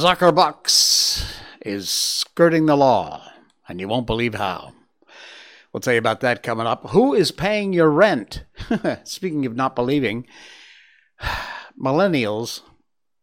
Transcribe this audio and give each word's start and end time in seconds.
Zuckerbucks 0.00 1.30
is 1.60 1.90
skirting 1.90 2.64
the 2.64 2.74
law, 2.74 3.22
and 3.68 3.78
you 3.78 3.86
won't 3.86 4.06
believe 4.06 4.34
how. 4.34 4.72
We'll 5.70 5.82
tell 5.82 5.92
you 5.92 5.98
about 5.98 6.20
that 6.20 6.42
coming 6.42 6.66
up. 6.66 6.88
Who 6.88 7.12
is 7.12 7.30
paying 7.30 7.74
your 7.74 7.90
rent? 7.90 8.44
Speaking 9.04 9.44
of 9.44 9.54
not 9.54 9.76
believing, 9.76 10.26
millennials, 11.78 12.62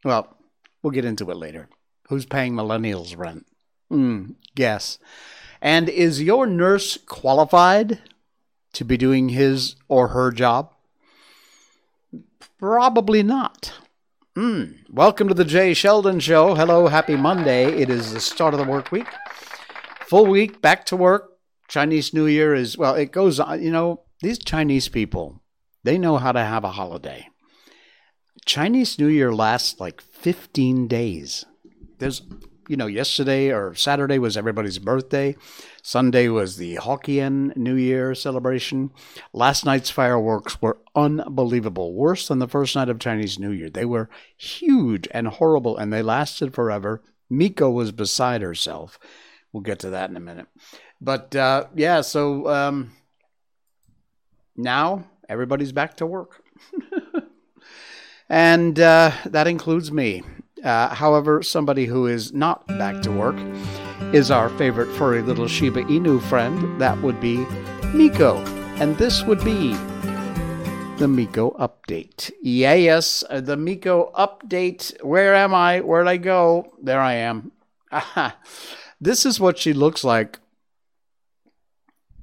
well, 0.05 0.37
we'll 0.83 0.91
get 0.91 1.03
into 1.03 1.31
it 1.31 1.37
later. 1.37 1.67
Who's 2.09 2.27
paying 2.27 2.53
millennials 2.53 3.17
rent? 3.17 3.47
Hmm, 3.89 4.33
guess. 4.53 4.99
And 5.59 5.89
is 5.89 6.21
your 6.21 6.45
nurse 6.45 6.99
qualified 7.07 8.03
to 8.73 8.85
be 8.85 8.97
doing 8.97 9.29
his 9.29 9.77
or 9.87 10.09
her 10.09 10.31
job? 10.31 10.75
Probably 12.59 13.23
not. 13.23 13.73
Mm. 14.37 14.87
Welcome 14.91 15.29
to 15.29 15.33
the 15.33 15.43
Jay 15.43 15.73
Sheldon 15.73 16.19
Show. 16.19 16.53
Hello, 16.53 16.85
happy 16.85 17.15
Monday. 17.15 17.81
It 17.81 17.89
is 17.89 18.13
the 18.13 18.19
start 18.19 18.53
of 18.53 18.59
the 18.59 18.67
work 18.67 18.91
week. 18.91 19.07
Full 20.01 20.27
week, 20.27 20.61
back 20.61 20.85
to 20.85 20.95
work. 20.95 21.39
Chinese 21.67 22.13
New 22.13 22.27
Year 22.27 22.53
is, 22.53 22.77
well, 22.77 22.93
it 22.93 23.11
goes 23.11 23.39
on. 23.39 23.63
You 23.63 23.71
know, 23.71 24.01
these 24.21 24.37
Chinese 24.37 24.89
people, 24.89 25.41
they 25.83 25.97
know 25.97 26.17
how 26.17 26.33
to 26.33 26.39
have 26.39 26.63
a 26.63 26.73
holiday. 26.73 27.29
Chinese 28.45 28.99
New 28.99 29.07
Year 29.07 29.33
lasts 29.33 29.79
like 29.79 30.01
15 30.01 30.87
days. 30.87 31.45
There's, 31.97 32.21
you 32.67 32.77
know, 32.77 32.87
yesterday 32.87 33.51
or 33.51 33.73
Saturday 33.75 34.19
was 34.19 34.37
everybody's 34.37 34.79
birthday. 34.79 35.35
Sunday 35.81 36.27
was 36.27 36.57
the 36.57 36.75
Hokkien 36.75 37.55
New 37.55 37.75
Year 37.75 38.13
celebration. 38.13 38.91
Last 39.33 39.65
night's 39.65 39.89
fireworks 39.89 40.61
were 40.61 40.77
unbelievable, 40.95 41.93
worse 41.93 42.27
than 42.27 42.39
the 42.39 42.47
first 42.47 42.75
night 42.75 42.89
of 42.89 42.99
Chinese 42.99 43.39
New 43.39 43.51
Year. 43.51 43.69
They 43.69 43.85
were 43.85 44.09
huge 44.35 45.07
and 45.11 45.27
horrible, 45.27 45.77
and 45.77 45.91
they 45.93 46.01
lasted 46.01 46.53
forever. 46.53 47.01
Miko 47.29 47.69
was 47.69 47.91
beside 47.91 48.41
herself. 48.41 48.99
We'll 49.51 49.63
get 49.63 49.79
to 49.79 49.89
that 49.91 50.09
in 50.09 50.17
a 50.17 50.21
minute. 50.21 50.47
But 50.99 51.35
uh, 51.35 51.67
yeah, 51.75 52.01
so 52.01 52.47
um, 52.49 52.91
now 54.55 55.05
everybody's 55.29 55.71
back 55.71 55.97
to 55.97 56.05
work. 56.05 56.43
and 58.29 58.79
uh, 58.79 59.11
that 59.25 59.47
includes 59.47 59.91
me. 59.91 60.23
Uh, 60.63 60.93
however, 60.93 61.43
somebody 61.43 61.85
who 61.85 62.07
is 62.07 62.33
not 62.33 62.67
back 62.67 63.01
to 63.03 63.11
work 63.11 63.35
is 64.13 64.31
our 64.31 64.49
favorite 64.49 64.93
furry 64.95 65.21
little 65.21 65.47
Shiba 65.47 65.83
Inu 65.83 66.21
friend. 66.21 66.79
That 66.81 67.01
would 67.01 67.19
be 67.19 67.45
Miko. 67.93 68.37
And 68.79 68.97
this 68.97 69.23
would 69.23 69.43
be 69.43 69.73
the 70.97 71.07
Miko 71.07 71.51
update. 71.59 72.31
Yeah, 72.41 72.73
yes, 72.73 73.23
uh, 73.29 73.41
the 73.41 73.57
Miko 73.57 74.11
update. 74.15 75.03
Where 75.03 75.35
am 75.35 75.53
I? 75.53 75.81
Where'd 75.81 76.07
I 76.07 76.17
go? 76.17 76.73
There 76.81 76.99
I 76.99 77.13
am. 77.13 77.51
this 79.01 79.25
is 79.25 79.39
what 79.39 79.57
she 79.57 79.73
looks 79.73 80.03
like 80.03 80.39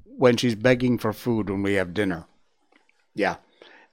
when 0.05 0.37
she's 0.37 0.55
begging 0.55 0.97
for 0.97 1.13
food 1.13 1.49
when 1.49 1.63
we 1.63 1.73
have 1.73 1.93
dinner. 1.93 2.25
Yeah. 3.13 3.37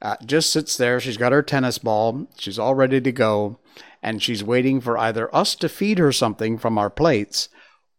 Uh, 0.00 0.16
just 0.26 0.50
sits 0.50 0.76
there. 0.76 0.98
She's 0.98 1.16
got 1.16 1.32
her 1.32 1.42
tennis 1.42 1.78
ball. 1.78 2.26
She's 2.36 2.58
all 2.58 2.74
ready 2.74 3.00
to 3.00 3.12
go. 3.12 3.58
And 4.02 4.22
she's 4.22 4.42
waiting 4.42 4.80
for 4.80 4.98
either 4.98 5.34
us 5.34 5.54
to 5.56 5.68
feed 5.68 5.98
her 5.98 6.12
something 6.12 6.58
from 6.58 6.76
our 6.76 6.90
plates 6.90 7.48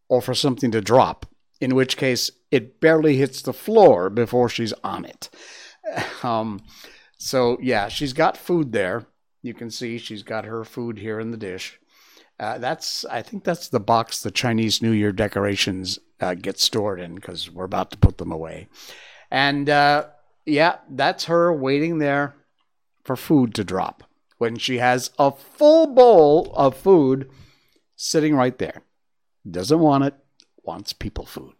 or 0.09 0.21
for 0.21 0.33
something 0.33 0.71
to 0.71 0.81
drop, 0.81 1.25
in 1.61 1.75
which 1.75 1.97
case 1.97 2.29
it 2.51 2.79
barely 2.81 3.15
hits 3.15 3.41
the 3.41 3.53
floor 3.53 4.09
before 4.09 4.49
she's 4.49 4.73
on 4.83 5.05
it. 5.05 5.29
Um, 6.23 6.61
so, 7.17 7.57
yeah, 7.61 7.89
she's 7.89 8.13
got 8.13 8.37
food 8.37 8.71
there. 8.71 9.05
You 9.41 9.53
can 9.53 9.69
see 9.69 9.97
she's 9.97 10.23
got 10.23 10.45
her 10.45 10.63
food 10.63 10.97
here 10.97 11.19
in 11.19 11.31
the 11.31 11.37
dish. 11.37 11.77
Uh, 12.39 12.57
that's, 12.57 13.03
I 13.05 13.21
think 13.21 13.43
that's 13.43 13.67
the 13.67 13.81
box 13.81 14.21
the 14.21 14.31
Chinese 14.31 14.81
New 14.81 14.91
Year 14.91 15.11
decorations 15.11 15.99
uh, 16.21 16.33
get 16.33 16.59
stored 16.59 17.01
in 17.01 17.15
because 17.15 17.51
we're 17.51 17.65
about 17.65 17.91
to 17.91 17.97
put 17.97 18.17
them 18.17 18.31
away. 18.31 18.69
And 19.29 19.69
uh, 19.69 20.07
yeah, 20.45 20.77
that's 20.89 21.25
her 21.25 21.53
waiting 21.53 21.97
there 21.97 22.35
for 23.03 23.15
food 23.15 23.53
to 23.55 23.63
drop 23.63 24.03
when 24.43 24.57
she 24.57 24.77
has 24.77 25.09
a 25.17 25.31
full 25.31 25.87
bowl 25.87 26.51
of 26.53 26.75
food 26.75 27.29
sitting 27.95 28.35
right 28.35 28.57
there. 28.57 28.81
Doesn't 29.49 29.79
want 29.79 30.03
it, 30.03 30.15
wants 30.65 30.91
people 30.91 31.25
food. 31.25 31.53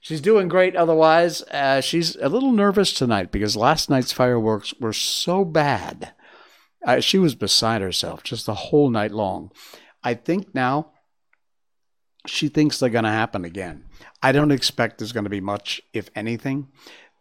She's 0.00 0.20
doing 0.20 0.46
great 0.46 0.76
otherwise. 0.76 1.42
Uh, 1.50 1.80
she's 1.80 2.14
a 2.14 2.28
little 2.28 2.52
nervous 2.52 2.92
tonight 2.92 3.32
because 3.32 3.56
last 3.56 3.90
night's 3.90 4.12
fireworks 4.12 4.72
were 4.78 4.92
so 4.92 5.44
bad. 5.44 6.12
Uh, 6.86 7.00
she 7.00 7.18
was 7.18 7.34
beside 7.34 7.82
herself 7.82 8.22
just 8.22 8.46
the 8.46 8.54
whole 8.54 8.90
night 8.90 9.10
long. 9.10 9.50
I 10.04 10.14
think 10.14 10.54
now 10.54 10.92
she 12.28 12.46
thinks 12.46 12.78
they're 12.78 12.90
going 12.90 13.02
to 13.02 13.10
happen 13.10 13.44
again. 13.44 13.86
I 14.22 14.30
don't 14.30 14.52
expect 14.52 14.98
there's 14.98 15.10
going 15.10 15.24
to 15.24 15.30
be 15.30 15.40
much, 15.40 15.82
if 15.92 16.10
anything, 16.14 16.68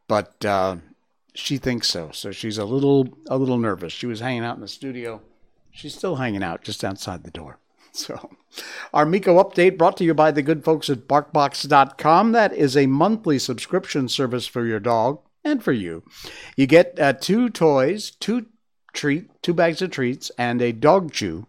but 0.08 0.46
uh, 0.46 0.76
she 1.34 1.58
thinks 1.58 1.88
so. 1.88 2.10
So 2.12 2.32
she's 2.32 2.58
a 2.58 2.66
little 2.66 3.18
a 3.28 3.38
little 3.38 3.58
nervous. 3.58 3.94
She 3.94 4.06
was 4.06 4.20
hanging 4.20 4.44
out 4.44 4.56
in 4.56 4.62
the 4.62 4.68
studio. 4.68 5.22
She's 5.72 5.96
still 5.96 6.16
hanging 6.16 6.44
out 6.44 6.64
just 6.64 6.84
outside 6.84 7.24
the 7.24 7.32
door. 7.32 7.58
So, 7.96 8.32
our 8.92 9.06
Miko 9.06 9.38
update 9.38 9.78
brought 9.78 9.98
to 9.98 10.04
you 10.04 10.16
by 10.16 10.32
the 10.32 10.42
good 10.42 10.64
folks 10.64 10.90
at 10.90 11.08
BarkBox.com. 11.08 12.32
That 12.32 12.52
is 12.52 12.76
a 12.76 12.88
monthly 12.88 13.38
subscription 13.38 14.10
service 14.10 14.48
for 14.48 14.66
your 14.66 14.80
dog 14.80 15.20
and 15.44 15.64
for 15.64 15.74
you. 15.74 16.04
You 16.58 16.66
get 16.66 17.00
uh, 17.00 17.14
two 17.14 17.52
toys, 17.52 18.10
two 18.10 18.48
treat, 18.94 19.30
two 19.44 19.54
bags 19.54 19.84
of 19.84 19.92
treats, 19.92 20.32
and 20.40 20.60
a 20.60 20.72
dog 20.72 21.12
chew. 21.12 21.46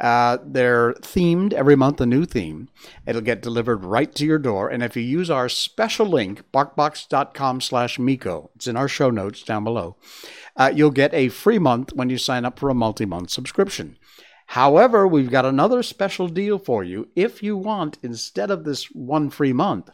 Uh, 0.00 0.38
they're 0.44 0.92
themed 0.94 1.52
every 1.52 1.74
month, 1.74 2.00
a 2.00 2.06
new 2.06 2.24
theme. 2.24 2.68
It'll 3.06 3.20
get 3.20 3.42
delivered 3.42 3.84
right 3.84 4.14
to 4.14 4.24
your 4.24 4.38
door. 4.38 4.68
And 4.68 4.82
if 4.82 4.96
you 4.96 5.02
use 5.02 5.28
our 5.28 5.48
special 5.48 6.06
link, 6.06 6.44
barkbox.com 6.52 7.60
slash 7.60 7.98
Miko, 7.98 8.50
it's 8.54 8.68
in 8.68 8.76
our 8.76 8.88
show 8.88 9.10
notes 9.10 9.42
down 9.42 9.64
below, 9.64 9.96
uh, 10.56 10.72
you'll 10.74 10.90
get 10.90 11.12
a 11.14 11.28
free 11.28 11.58
month 11.58 11.92
when 11.92 12.10
you 12.10 12.18
sign 12.18 12.44
up 12.44 12.58
for 12.58 12.70
a 12.70 12.74
multi-month 12.74 13.30
subscription. 13.30 13.98
However, 14.46 15.06
we've 15.06 15.30
got 15.30 15.44
another 15.44 15.82
special 15.82 16.28
deal 16.28 16.58
for 16.58 16.84
you. 16.84 17.08
If 17.16 17.42
you 17.42 17.56
want, 17.56 17.98
instead 18.02 18.50
of 18.50 18.64
this 18.64 18.84
one 18.92 19.30
free 19.30 19.52
month, 19.52 19.90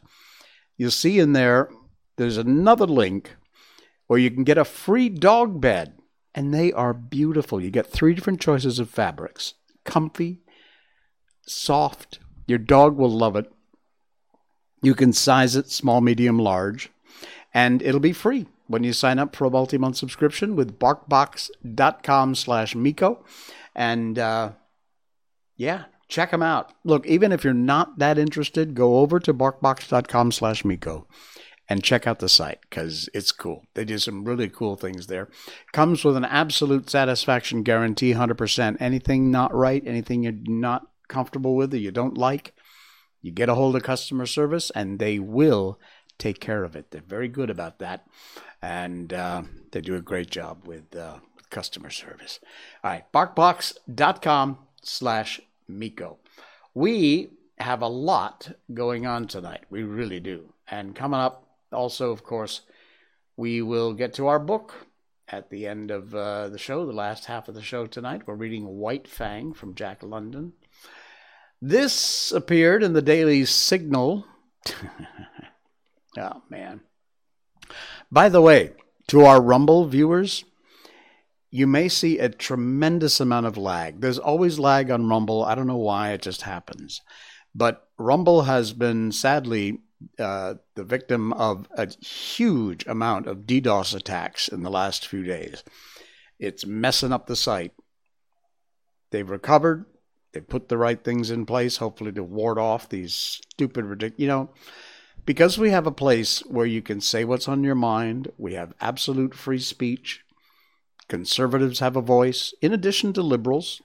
you'll 0.76 0.90
see 0.90 1.18
in 1.18 1.32
there, 1.32 1.70
there's 2.16 2.36
another 2.36 2.86
link 2.86 3.36
where 4.06 4.18
you 4.18 4.30
can 4.30 4.44
get 4.44 4.58
a 4.58 4.64
free 4.64 5.08
dog 5.08 5.60
bed. 5.60 5.94
And 6.36 6.52
they 6.52 6.72
are 6.72 6.92
beautiful. 6.92 7.60
You 7.60 7.70
get 7.70 7.86
three 7.86 8.12
different 8.12 8.40
choices 8.40 8.80
of 8.80 8.90
fabrics 8.90 9.54
comfy, 9.84 10.40
soft. 11.46 12.18
Your 12.46 12.58
dog 12.58 12.96
will 12.96 13.10
love 13.10 13.36
it. 13.36 13.50
You 14.82 14.94
can 14.94 15.12
size 15.12 15.56
it 15.56 15.70
small, 15.70 16.00
medium, 16.00 16.38
large, 16.38 16.90
and 17.54 17.80
it'll 17.80 18.00
be 18.00 18.12
free 18.12 18.46
when 18.66 18.84
you 18.84 18.92
sign 18.92 19.18
up 19.18 19.34
for 19.34 19.46
a 19.46 19.50
multi-month 19.50 19.96
subscription 19.96 20.56
with 20.56 20.78
barkbox.com 20.78 22.34
slash 22.34 22.74
Miko. 22.74 23.24
And 23.74 24.18
uh, 24.18 24.52
yeah, 25.56 25.84
check 26.08 26.30
them 26.30 26.42
out. 26.42 26.72
Look, 26.84 27.06
even 27.06 27.32
if 27.32 27.44
you're 27.44 27.54
not 27.54 27.98
that 27.98 28.18
interested, 28.18 28.74
go 28.74 28.98
over 28.98 29.18
to 29.20 29.32
barkbox.com 29.32 30.32
slash 30.32 30.64
Miko 30.64 31.06
and 31.68 31.82
check 31.82 32.06
out 32.06 32.18
the 32.18 32.28
site 32.28 32.60
because 32.62 33.08
it's 33.14 33.32
cool. 33.32 33.64
They 33.74 33.84
do 33.84 33.98
some 33.98 34.24
really 34.24 34.48
cool 34.48 34.76
things 34.76 35.06
there. 35.06 35.28
Comes 35.72 36.04
with 36.04 36.16
an 36.16 36.24
absolute 36.24 36.90
satisfaction 36.90 37.62
guarantee 37.62 38.12
100%. 38.12 38.76
Anything 38.80 39.30
not 39.30 39.54
right, 39.54 39.82
anything 39.86 40.22
you're 40.22 40.34
not 40.44 40.86
comfortable 41.08 41.56
with 41.56 41.72
or 41.72 41.78
you 41.78 41.90
don't 41.90 42.18
like, 42.18 42.54
you 43.22 43.30
get 43.30 43.48
a 43.48 43.54
hold 43.54 43.76
of 43.76 43.82
customer 43.82 44.26
service 44.26 44.70
and 44.70 44.98
they 44.98 45.18
will 45.18 45.78
take 46.18 46.40
care 46.40 46.64
of 46.64 46.76
it. 46.76 46.90
They're 46.90 47.00
very 47.00 47.28
good 47.28 47.50
about 47.50 47.78
that. 47.78 48.06
And 48.60 49.12
uh, 49.12 49.42
they 49.72 49.80
do 49.80 49.96
a 49.96 50.00
great 50.00 50.30
job 50.30 50.66
with, 50.66 50.94
uh, 50.94 51.18
customer 51.54 51.90
service. 51.90 52.40
All 52.82 52.90
right, 52.90 53.12
barkbox.com 53.12 54.58
slash 54.82 55.40
Miko. 55.68 56.18
We 56.74 57.30
have 57.58 57.80
a 57.80 57.88
lot 57.88 58.50
going 58.72 59.06
on 59.06 59.28
tonight. 59.28 59.64
We 59.70 59.84
really 59.84 60.18
do. 60.18 60.52
And 60.68 60.94
coming 60.96 61.20
up 61.20 61.43
also, 61.74 62.10
of 62.10 62.22
course, 62.22 62.62
we 63.36 63.60
will 63.62 63.92
get 63.92 64.14
to 64.14 64.28
our 64.28 64.38
book 64.38 64.86
at 65.28 65.50
the 65.50 65.66
end 65.66 65.90
of 65.90 66.14
uh, 66.14 66.48
the 66.48 66.58
show, 66.58 66.86
the 66.86 66.92
last 66.92 67.26
half 67.26 67.48
of 67.48 67.54
the 67.54 67.62
show 67.62 67.86
tonight. 67.86 68.22
We're 68.26 68.34
reading 68.34 68.66
White 68.66 69.08
Fang 69.08 69.52
from 69.52 69.74
Jack 69.74 70.02
London. 70.02 70.52
This 71.60 72.30
appeared 72.32 72.82
in 72.82 72.92
the 72.92 73.02
Daily 73.02 73.44
Signal. 73.44 74.26
oh, 76.18 76.42
man. 76.48 76.80
By 78.10 78.28
the 78.28 78.42
way, 78.42 78.72
to 79.08 79.24
our 79.24 79.40
Rumble 79.40 79.86
viewers, 79.86 80.44
you 81.50 81.66
may 81.66 81.88
see 81.88 82.18
a 82.18 82.28
tremendous 82.28 83.20
amount 83.20 83.46
of 83.46 83.56
lag. 83.56 84.00
There's 84.00 84.18
always 84.18 84.58
lag 84.58 84.90
on 84.90 85.08
Rumble. 85.08 85.44
I 85.44 85.54
don't 85.54 85.66
know 85.66 85.76
why, 85.76 86.10
it 86.10 86.22
just 86.22 86.42
happens. 86.42 87.00
But 87.54 87.88
Rumble 87.96 88.42
has 88.42 88.72
been 88.72 89.12
sadly 89.12 89.80
uh, 90.18 90.54
the 90.74 90.84
victim 90.84 91.32
of 91.32 91.68
a 91.76 91.88
huge 92.04 92.86
amount 92.86 93.26
of 93.26 93.46
DDoS 93.46 93.94
attacks 93.94 94.48
in 94.48 94.62
the 94.62 94.70
last 94.70 95.06
few 95.06 95.22
days. 95.22 95.62
It's 96.38 96.66
messing 96.66 97.12
up 97.12 97.26
the 97.26 97.36
site. 97.36 97.72
They've 99.10 99.28
recovered. 99.28 99.86
They 100.32 100.40
put 100.40 100.68
the 100.68 100.78
right 100.78 101.02
things 101.02 101.30
in 101.30 101.46
place, 101.46 101.76
hopefully, 101.76 102.12
to 102.12 102.24
ward 102.24 102.58
off 102.58 102.88
these 102.88 103.14
stupid, 103.14 103.84
ridiculous. 103.84 104.20
You 104.20 104.26
know, 104.26 104.50
because 105.26 105.58
we 105.58 105.70
have 105.70 105.86
a 105.86 105.92
place 105.92 106.40
where 106.40 106.66
you 106.66 106.82
can 106.82 107.00
say 107.00 107.24
what's 107.24 107.48
on 107.48 107.64
your 107.64 107.74
mind, 107.74 108.30
we 108.36 108.54
have 108.54 108.74
absolute 108.80 109.34
free 109.34 109.60
speech. 109.60 110.22
Conservatives 111.08 111.78
have 111.78 111.96
a 111.96 112.02
voice, 112.02 112.52
in 112.60 112.72
addition 112.72 113.12
to 113.12 113.22
liberals. 113.22 113.80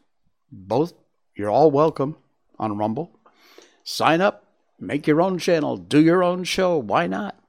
Both, 0.52 0.94
you're 1.36 1.50
all 1.50 1.70
welcome 1.70 2.18
on 2.58 2.78
Rumble. 2.78 3.20
Sign 3.84 4.22
up, 4.22 4.46
make 4.80 5.08
your 5.08 5.22
own 5.22 5.38
channel, 5.38 5.78
do 5.78 6.02
your 6.02 6.24
own 6.24 6.44
show. 6.44 6.78
Why 6.78 7.08
not? 7.08 7.40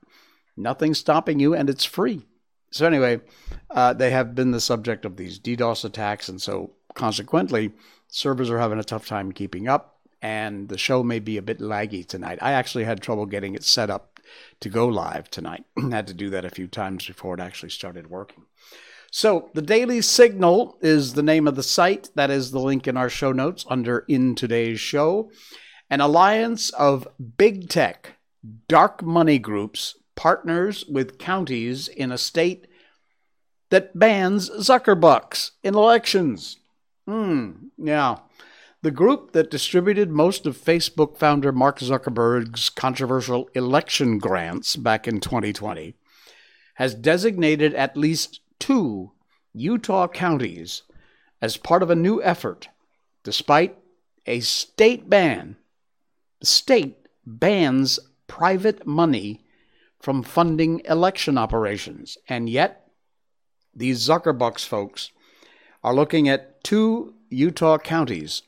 Nothing's 0.56 0.98
stopping 0.98 1.40
you, 1.40 1.54
and 1.54 1.70
it's 1.70 1.84
free. 1.84 2.26
So, 2.70 2.86
anyway, 2.86 3.20
uh, 3.70 3.94
they 3.94 4.10
have 4.10 4.34
been 4.34 4.52
the 4.52 4.60
subject 4.60 5.04
of 5.04 5.16
these 5.16 5.38
DDoS 5.38 5.84
attacks, 5.84 6.28
and 6.28 6.40
so 6.40 6.72
consequently, 6.94 7.72
servers 8.08 8.50
are 8.50 8.58
having 8.58 8.78
a 8.78 8.84
tough 8.84 9.06
time 9.06 9.32
keeping 9.32 9.68
up, 9.68 9.98
and 10.22 10.68
the 10.68 10.78
show 10.78 11.02
may 11.02 11.18
be 11.18 11.36
a 11.36 11.42
bit 11.42 11.58
laggy 11.58 12.06
tonight. 12.06 12.38
I 12.40 12.52
actually 12.52 12.84
had 12.84 13.00
trouble 13.00 13.26
getting 13.26 13.54
it 13.54 13.64
set 13.64 13.90
up 13.90 14.20
to 14.60 14.68
go 14.68 14.86
live 14.86 15.30
tonight. 15.30 15.64
had 15.90 16.06
to 16.06 16.14
do 16.14 16.30
that 16.30 16.44
a 16.44 16.50
few 16.50 16.68
times 16.68 17.06
before 17.06 17.34
it 17.34 17.40
actually 17.40 17.70
started 17.70 18.08
working. 18.08 18.44
So, 19.10 19.50
the 19.54 19.62
Daily 19.62 20.00
Signal 20.02 20.78
is 20.80 21.14
the 21.14 21.22
name 21.22 21.48
of 21.48 21.56
the 21.56 21.64
site. 21.64 22.10
That 22.14 22.30
is 22.30 22.52
the 22.52 22.60
link 22.60 22.86
in 22.86 22.96
our 22.96 23.08
show 23.08 23.32
notes 23.32 23.64
under 23.68 24.04
In 24.06 24.36
Today's 24.36 24.78
Show. 24.78 25.32
An 25.90 26.00
alliance 26.00 26.70
of 26.70 27.08
big 27.36 27.68
tech, 27.68 28.14
dark 28.68 29.02
money 29.02 29.38
groups 29.38 29.96
partners 30.14 30.84
with 30.86 31.18
counties 31.18 31.88
in 31.88 32.12
a 32.12 32.18
state 32.18 32.66
that 33.70 33.98
bans 33.98 34.50
Zuckerbucks 34.50 35.52
in 35.62 35.74
elections. 35.74 36.58
Hmm, 37.06 37.68
yeah. 37.78 38.18
The 38.82 38.90
group 38.90 39.32
that 39.32 39.50
distributed 39.50 40.10
most 40.10 40.46
of 40.46 40.56
Facebook 40.56 41.16
founder 41.16 41.52
Mark 41.52 41.80
Zuckerberg's 41.80 42.70
controversial 42.70 43.50
election 43.54 44.18
grants 44.18 44.76
back 44.76 45.08
in 45.08 45.20
2020 45.20 45.94
has 46.74 46.94
designated 46.94 47.74
at 47.74 47.96
least 47.96 48.40
two 48.58 49.12
Utah 49.52 50.08
counties 50.08 50.82
as 51.42 51.56
part 51.56 51.82
of 51.82 51.90
a 51.90 51.96
new 51.96 52.22
effort, 52.22 52.68
despite 53.24 53.76
a 54.26 54.40
state 54.40 55.10
ban. 55.10 55.56
State 56.42 57.06
bans 57.26 57.98
private 58.26 58.86
money 58.86 59.44
from 60.00 60.22
funding 60.22 60.80
election 60.86 61.36
operations, 61.36 62.16
and 62.28 62.48
yet 62.48 62.88
these 63.74 64.06
Zuckerbucks 64.06 64.66
folks 64.66 65.10
are 65.84 65.94
looking 65.94 66.28
at 66.28 66.62
two 66.64 67.14
Utah 67.28 67.78
counties 67.78 68.42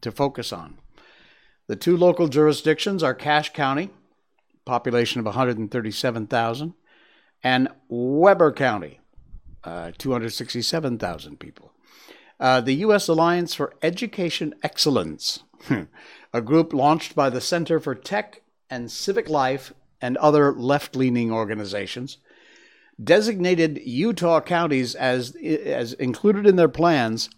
to 0.00 0.12
focus 0.12 0.52
on. 0.52 0.78
The 1.66 1.76
two 1.76 1.96
local 1.96 2.28
jurisdictions 2.28 3.02
are 3.02 3.14
Cache 3.14 3.52
County, 3.52 3.90
population 4.64 5.18
of 5.18 5.26
137,000, 5.26 6.74
and 7.42 7.68
Weber 7.88 8.52
County, 8.52 9.00
uh, 9.64 9.92
267,000 9.98 11.38
people. 11.38 11.72
Uh, 12.40 12.60
the 12.60 12.74
U.S. 12.74 13.08
Alliance 13.08 13.54
for 13.54 13.74
Education 13.82 14.54
Excellence, 14.62 15.40
a 16.32 16.40
group 16.40 16.72
launched 16.72 17.14
by 17.14 17.30
the 17.30 17.40
Center 17.40 17.80
for 17.80 17.94
Tech 17.94 18.42
and 18.70 18.90
Civic 18.90 19.28
Life 19.28 19.72
and 20.00 20.16
other 20.18 20.52
left 20.52 20.94
leaning 20.94 21.32
organizations, 21.32 22.18
designated 23.02 23.80
Utah 23.84 24.40
counties 24.40 24.94
as, 24.94 25.36
as 25.36 25.92
included 25.94 26.46
in 26.46 26.56
their 26.56 26.68
plans 26.68 27.30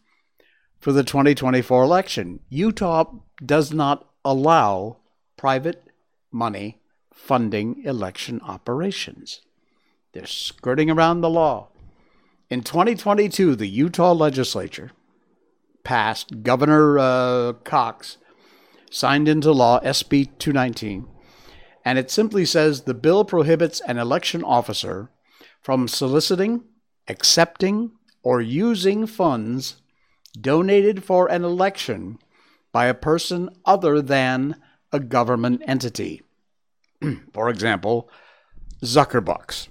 for 0.79 0.93
the 0.93 1.05
2024 1.05 1.83
election. 1.83 2.41
Utah 2.49 3.13
does 3.45 3.73
not 3.73 4.09
allow 4.25 4.99
private 5.37 5.85
money 6.31 6.81
funding 7.13 7.83
election 7.85 8.41
operations. 8.43 9.41
They're 10.13 10.27
skirting 10.27 10.91
around 10.91 11.21
the 11.21 11.31
law. 11.31 11.69
In 12.49 12.63
2022, 12.63 13.55
the 13.55 13.69
Utah 13.69 14.13
legislature 14.13 14.91
passed 15.85 16.43
Governor 16.43 16.99
uh, 16.99 17.53
Cox 17.65 18.19
signed 18.91 19.29
into 19.29 19.53
law 19.53 19.81
SB 19.81 20.39
219, 20.39 21.07
and 21.85 21.99
it 21.99 22.11
simply 22.11 22.45
says 22.45 22.83
the 22.83 22.95
bill 22.95 23.25
prohibits 23.25 23.81
an 23.81 23.99
election 23.99 24.43
officer 24.43 25.11
from 25.61 25.89
soliciting, 25.89 26.65
accepting, 27.09 27.93
or 28.23 28.41
using 28.41 29.07
funds 29.07 29.77
donated 30.39 31.05
for 31.05 31.31
an 31.31 31.45
election 31.45 32.19
by 32.73 32.87
a 32.87 32.95
person 32.95 33.49
other 33.65 34.01
than 34.01 34.57
a 34.93 35.01
government 35.01 35.63
entity. 35.67 36.23
for 37.33 37.49
example, 37.49 38.09
Zuckerbucks. 38.83 39.69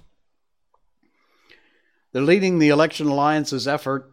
They're 2.12 2.22
leading 2.22 2.58
the 2.58 2.68
Election 2.68 3.06
Alliance's 3.08 3.68
effort, 3.68 4.12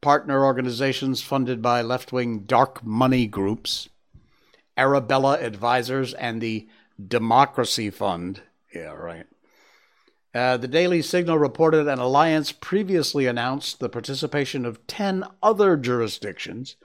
partner 0.00 0.44
organizations 0.44 1.22
funded 1.22 1.60
by 1.60 1.82
left 1.82 2.12
wing 2.12 2.40
dark 2.40 2.84
money 2.84 3.26
groups, 3.26 3.88
Arabella 4.76 5.38
Advisors, 5.40 6.14
and 6.14 6.40
the 6.40 6.68
Democracy 7.06 7.90
Fund. 7.90 8.42
Yeah, 8.74 8.92
right. 8.92 9.26
Uh, 10.34 10.56
the 10.56 10.68
Daily 10.68 11.02
Signal 11.02 11.38
reported 11.38 11.88
an 11.88 11.98
alliance 11.98 12.52
previously 12.52 13.26
announced 13.26 13.80
the 13.80 13.88
participation 13.88 14.64
of 14.64 14.86
10 14.86 15.24
other 15.42 15.76
jurisdictions, 15.76 16.76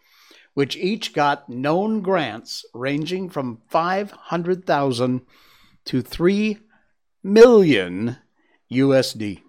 which 0.55 0.75
each 0.75 1.13
got 1.13 1.47
known 1.47 2.01
grants 2.01 2.65
ranging 2.73 3.29
from 3.29 3.61
500,000 3.69 5.21
to 5.85 6.01
3 6.01 6.57
million 7.23 8.17
USD. 8.71 9.41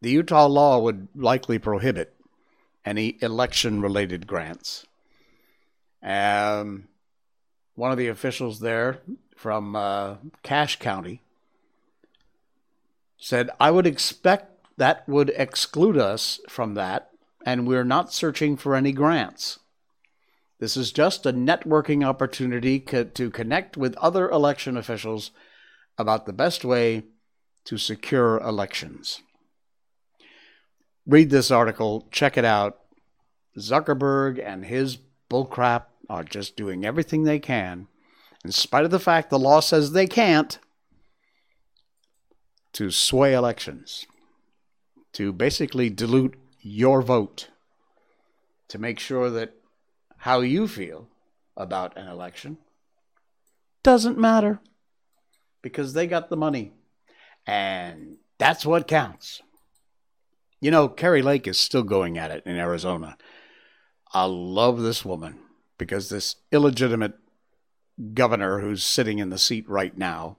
The 0.00 0.10
Utah 0.10 0.46
law 0.46 0.78
would 0.78 1.08
likely 1.14 1.58
prohibit 1.58 2.14
any 2.84 3.18
election 3.20 3.80
related 3.80 4.26
grants. 4.26 4.86
Um, 6.02 6.88
one 7.74 7.90
of 7.90 7.98
the 7.98 8.08
officials 8.08 8.60
there 8.60 9.00
from 9.36 9.74
uh, 9.74 10.16
Cache 10.42 10.78
County 10.78 11.20
said, 13.16 13.50
I 13.58 13.72
would 13.72 13.86
expect 13.86 14.52
that 14.76 15.08
would 15.08 15.30
exclude 15.30 15.98
us 15.98 16.38
from 16.48 16.74
that, 16.74 17.10
and 17.44 17.66
we're 17.66 17.84
not 17.84 18.12
searching 18.12 18.56
for 18.56 18.76
any 18.76 18.92
grants. 18.92 19.58
This 20.60 20.76
is 20.76 20.92
just 20.92 21.26
a 21.26 21.32
networking 21.32 22.06
opportunity 22.06 22.78
co- 22.78 23.04
to 23.04 23.30
connect 23.30 23.76
with 23.76 23.96
other 23.96 24.28
election 24.30 24.76
officials 24.76 25.32
about 25.98 26.26
the 26.26 26.32
best 26.32 26.64
way 26.64 27.02
to 27.64 27.76
secure 27.76 28.38
elections 28.38 29.20
read 31.08 31.30
this 31.30 31.50
article, 31.50 32.06
check 32.12 32.36
it 32.36 32.44
out. 32.44 32.78
Zuckerberg 33.58 34.40
and 34.44 34.66
his 34.66 34.98
bullcrap 35.28 35.84
are 36.08 36.22
just 36.22 36.54
doing 36.54 36.84
everything 36.84 37.24
they 37.24 37.38
can, 37.38 37.88
in 38.44 38.52
spite 38.52 38.84
of 38.84 38.90
the 38.90 39.00
fact 39.00 39.30
the 39.30 39.38
law 39.38 39.60
says 39.60 39.90
they 39.90 40.06
can't, 40.06 40.58
to 42.74 42.90
sway 42.90 43.34
elections, 43.34 44.06
to 45.14 45.32
basically 45.32 45.90
dilute 45.90 46.36
your 46.60 47.02
vote, 47.02 47.48
to 48.68 48.78
make 48.78 49.00
sure 49.00 49.30
that 49.30 49.54
how 50.18 50.40
you 50.40 50.68
feel 50.68 51.08
about 51.56 51.96
an 51.96 52.06
election 52.06 52.58
doesn't 53.82 54.18
matter 54.18 54.60
because 55.62 55.92
they 55.92 56.06
got 56.06 56.28
the 56.28 56.36
money. 56.36 56.72
And 57.46 58.16
that's 58.36 58.66
what 58.66 58.86
counts. 58.86 59.42
You 60.60 60.72
know, 60.72 60.88
Kari 60.88 61.22
Lake 61.22 61.46
is 61.46 61.58
still 61.58 61.84
going 61.84 62.18
at 62.18 62.32
it 62.32 62.42
in 62.44 62.56
Arizona. 62.56 63.16
I 64.12 64.24
love 64.24 64.80
this 64.80 65.04
woman 65.04 65.38
because 65.76 66.08
this 66.08 66.36
illegitimate 66.50 67.14
governor 68.14 68.60
who's 68.60 68.82
sitting 68.82 69.18
in 69.18 69.30
the 69.30 69.38
seat 69.38 69.68
right 69.68 69.96
now 69.96 70.38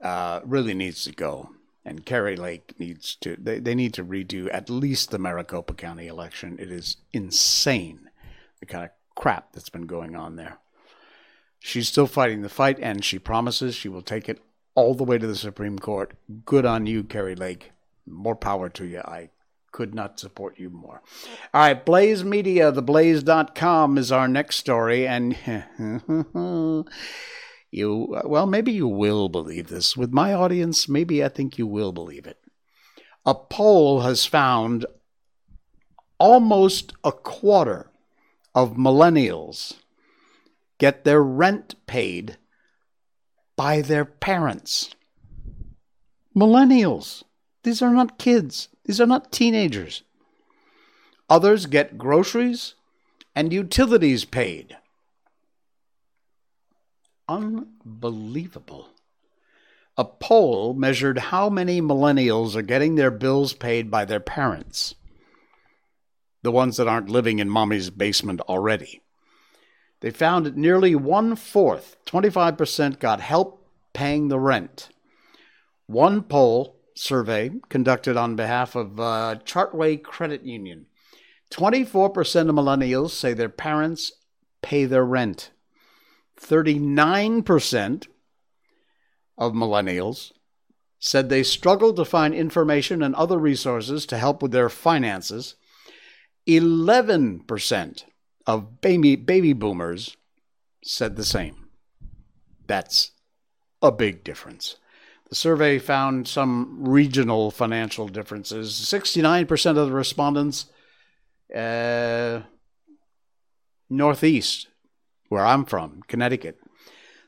uh, 0.00 0.40
really 0.44 0.74
needs 0.74 1.04
to 1.04 1.12
go. 1.12 1.50
And 1.84 2.04
Kari 2.04 2.36
Lake 2.36 2.74
needs 2.78 3.14
to, 3.16 3.36
they, 3.38 3.60
they 3.60 3.74
need 3.74 3.94
to 3.94 4.04
redo 4.04 4.48
at 4.52 4.68
least 4.68 5.10
the 5.10 5.18
Maricopa 5.18 5.74
County 5.74 6.08
election. 6.08 6.56
It 6.58 6.70
is 6.70 6.96
insane 7.12 8.10
the 8.58 8.66
kind 8.66 8.84
of 8.84 8.90
crap 9.14 9.52
that's 9.52 9.70
been 9.70 9.86
going 9.86 10.16
on 10.16 10.36
there. 10.36 10.58
She's 11.60 11.88
still 11.88 12.06
fighting 12.06 12.42
the 12.42 12.48
fight, 12.48 12.78
and 12.80 13.04
she 13.04 13.18
promises 13.18 13.74
she 13.74 13.88
will 13.88 14.02
take 14.02 14.28
it 14.28 14.40
all 14.74 14.94
the 14.94 15.04
way 15.04 15.18
to 15.18 15.26
the 15.26 15.36
Supreme 15.36 15.78
Court. 15.78 16.14
Good 16.44 16.64
on 16.64 16.86
you, 16.86 17.04
Kari 17.04 17.34
Lake 17.34 17.72
more 18.10 18.36
power 18.36 18.68
to 18.70 18.84
you. 18.84 19.00
I 19.00 19.30
could 19.72 19.94
not 19.94 20.18
support 20.18 20.58
you 20.58 20.70
more. 20.70 21.02
All 21.54 21.60
right, 21.60 21.84
Blaze 21.84 22.24
Media, 22.24 22.72
theblaze.com 22.72 23.98
is 23.98 24.10
our 24.10 24.28
next 24.28 24.56
story. 24.56 25.06
And 25.06 25.36
you, 27.70 28.20
well, 28.24 28.46
maybe 28.46 28.72
you 28.72 28.88
will 28.88 29.28
believe 29.28 29.68
this. 29.68 29.96
With 29.96 30.12
my 30.12 30.34
audience, 30.34 30.88
maybe 30.88 31.24
I 31.24 31.28
think 31.28 31.58
you 31.58 31.66
will 31.66 31.92
believe 31.92 32.26
it. 32.26 32.38
A 33.24 33.34
poll 33.34 34.00
has 34.00 34.26
found 34.26 34.86
almost 36.18 36.92
a 37.04 37.12
quarter 37.12 37.90
of 38.54 38.74
millennials 38.76 39.74
get 40.78 41.04
their 41.04 41.22
rent 41.22 41.74
paid 41.86 42.38
by 43.56 43.82
their 43.82 44.04
parents. 44.04 44.90
Millennials. 46.34 47.22
These 47.62 47.82
are 47.82 47.90
not 47.90 48.18
kids. 48.18 48.68
These 48.84 49.00
are 49.00 49.06
not 49.06 49.32
teenagers. 49.32 50.02
Others 51.28 51.66
get 51.66 51.98
groceries 51.98 52.74
and 53.34 53.52
utilities 53.52 54.24
paid. 54.24 54.76
Unbelievable. 57.28 58.88
A 59.96 60.04
poll 60.04 60.74
measured 60.74 61.18
how 61.18 61.48
many 61.48 61.80
millennials 61.80 62.56
are 62.56 62.62
getting 62.62 62.94
their 62.94 63.10
bills 63.10 63.52
paid 63.52 63.90
by 63.90 64.04
their 64.04 64.18
parents, 64.18 64.94
the 66.42 66.50
ones 66.50 66.76
that 66.78 66.88
aren't 66.88 67.10
living 67.10 67.38
in 67.38 67.50
mommy's 67.50 67.90
basement 67.90 68.40
already. 68.42 69.02
They 70.00 70.10
found 70.10 70.46
that 70.46 70.56
nearly 70.56 70.94
one 70.94 71.36
fourth, 71.36 71.96
25%, 72.06 72.98
got 72.98 73.20
help 73.20 73.68
paying 73.92 74.28
the 74.28 74.40
rent. 74.40 74.88
One 75.86 76.22
poll 76.22 76.79
survey 77.00 77.50
conducted 77.68 78.16
on 78.16 78.36
behalf 78.36 78.76
of 78.76 79.00
uh, 79.00 79.36
Chartway 79.44 80.02
Credit 80.02 80.42
Union 80.42 80.86
24% 81.50 82.48
of 82.48 82.54
millennials 82.54 83.10
say 83.10 83.32
their 83.32 83.48
parents 83.48 84.12
pay 84.62 84.84
their 84.84 85.04
rent. 85.04 85.50
39% 86.38 88.06
of 89.36 89.52
millennials 89.52 90.32
said 91.00 91.28
they 91.28 91.42
struggle 91.42 91.92
to 91.94 92.04
find 92.04 92.34
information 92.34 93.02
and 93.02 93.14
other 93.14 93.38
resources 93.38 94.06
to 94.06 94.18
help 94.18 94.42
with 94.42 94.52
their 94.52 94.68
finances. 94.68 95.56
11% 96.46 98.04
of 98.46 98.80
baby, 98.80 99.16
baby 99.16 99.52
boomers 99.52 100.16
said 100.84 101.16
the 101.16 101.24
same. 101.24 101.68
That's 102.66 103.10
a 103.82 103.90
big 103.90 104.22
difference. 104.22 104.76
The 105.30 105.36
survey 105.36 105.78
found 105.78 106.26
some 106.26 106.78
regional 106.80 107.52
financial 107.52 108.08
differences. 108.08 108.72
69% 108.72 109.70
of 109.78 109.88
the 109.88 109.92
respondents, 109.92 110.66
uh, 111.54 112.40
Northeast, 113.88 114.66
where 115.28 115.46
I'm 115.46 115.64
from, 115.64 116.02
Connecticut, 116.08 116.58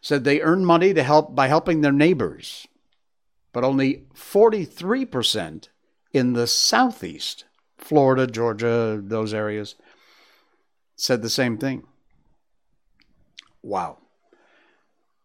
said 0.00 0.25
they 0.25 0.40
earn 0.40 0.64
money 0.64 0.92
to 0.92 1.04
help 1.04 1.37
by 1.37 1.47
helping 1.47 1.80
their 1.80 1.92
neighbors, 1.92 2.66
but 3.52 3.62
only 3.62 4.06
43% 4.16 5.68
in 6.12 6.32
the 6.32 6.49
Southeast, 6.49 7.44
Florida, 7.78 8.26
Georgia, 8.26 9.00
those 9.00 9.32
areas, 9.32 9.76
said 10.97 11.23
the 11.23 11.30
same 11.30 11.56
thing. 11.56 11.85
Wow. 13.62 14.01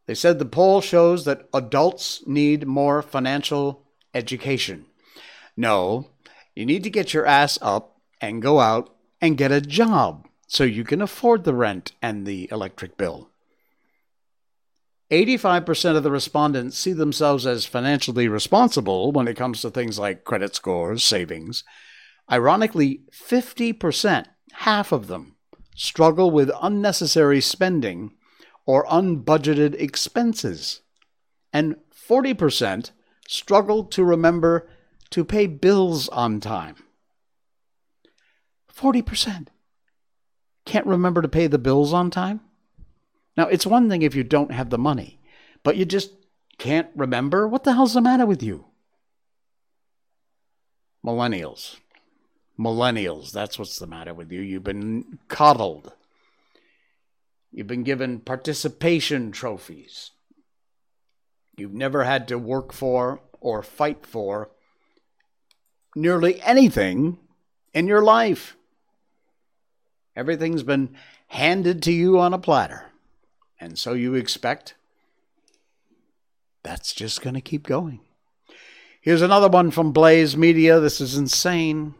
They 0.07 0.15
said 0.15 0.39
the 0.39 0.45
poll 0.45 0.81
shows 0.81 1.25
that 1.25 1.47
adults 1.53 2.23
need 2.25 2.65
more 2.65 3.01
financial 3.01 3.85
education. 4.13 4.85
No, 5.55 6.09
you 6.55 6.65
need 6.65 6.83
to 6.83 6.89
get 6.89 7.13
your 7.13 7.25
ass 7.25 7.59
up 7.61 7.97
and 8.21 8.41
go 8.41 8.59
out 8.59 8.95
and 9.21 9.37
get 9.37 9.51
a 9.51 9.61
job 9.61 10.27
so 10.47 10.63
you 10.63 10.85
can 10.85 11.01
afford 11.01 11.43
the 11.43 11.53
rent 11.53 11.91
and 12.01 12.25
the 12.25 12.47
electric 12.51 12.97
bill. 12.97 13.29
85% 15.11 15.95
of 15.95 16.03
the 16.03 16.11
respondents 16.11 16.77
see 16.77 16.93
themselves 16.93 17.45
as 17.45 17.65
financially 17.65 18.27
responsible 18.27 19.11
when 19.11 19.27
it 19.27 19.37
comes 19.37 19.61
to 19.61 19.69
things 19.69 19.99
like 19.99 20.25
credit 20.25 20.55
scores, 20.55 21.03
savings. 21.03 21.63
Ironically, 22.29 23.01
50%, 23.11 24.25
half 24.53 24.91
of 24.91 25.07
them, 25.07 25.35
struggle 25.75 26.29
with 26.31 26.51
unnecessary 26.61 27.39
spending 27.39 28.11
or 28.67 28.86
unbudgeted 28.86 29.74
expenses. 29.81 30.81
And 31.51 31.77
40% 31.91 32.91
struggle 33.27 33.83
to 33.86 34.03
remember 34.03 34.69
to 35.09 35.25
pay 35.25 35.47
bills 35.47 36.07
on 36.09 36.39
time. 36.39 36.75
40% 38.71 39.47
can't 40.65 40.86
remember 40.86 41.21
to 41.24 41.27
pay 41.29 41.47
the 41.47 41.57
bills 41.57 41.93
on 41.93 42.12
time. 42.12 42.41
Now, 43.36 43.47
it's 43.47 43.65
one 43.65 43.89
thing 43.89 44.01
if 44.03 44.13
you 44.13 44.24
don't 44.24 44.51
have 44.51 44.69
the 44.69 44.77
money, 44.77 45.19
but 45.63 45.77
you 45.77 45.86
just 45.86 46.12
can't 46.57 46.89
remember. 46.95 47.47
What 47.47 47.63
the 47.63 47.74
hell's 47.74 47.93
the 47.93 48.01
matter 48.01 48.25
with 48.25 48.43
you? 48.43 48.65
Millennials. 51.05 51.77
Millennials, 52.59 53.31
that's 53.31 53.57
what's 53.57 53.79
the 53.79 53.88
matter 53.88 54.13
with 54.13 54.31
you. 54.31 54.41
You've 54.41 54.63
been 54.63 55.19
coddled. 55.27 55.93
You've 57.57 57.65
been 57.65 57.81
given 57.81 58.19
participation 58.19 59.31
trophies. 59.31 60.11
You've 61.57 61.73
never 61.73 62.03
had 62.03 62.27
to 62.27 62.37
work 62.37 62.71
for 62.71 63.19
or 63.41 63.63
fight 63.63 64.05
for 64.05 64.51
nearly 65.95 66.39
anything 66.43 67.17
in 67.73 67.87
your 67.87 68.03
life. 68.03 68.55
Everything's 70.15 70.61
been 70.61 70.95
handed 71.29 71.81
to 71.81 71.91
you 71.91 72.19
on 72.19 72.31
a 72.31 72.37
platter. 72.37 72.91
And 73.59 73.75
so 73.75 73.93
you 73.93 74.13
expect 74.13 74.75
that's 76.61 76.93
just 76.93 77.23
going 77.23 77.33
to 77.33 77.41
keep 77.41 77.65
going. 77.65 78.01
Here's 79.01 79.23
another 79.23 79.49
one 79.49 79.71
from 79.71 79.93
Blaze 79.93 80.37
Media. 80.37 80.79
This 80.79 81.01
is 81.01 81.17
insane. 81.17 81.95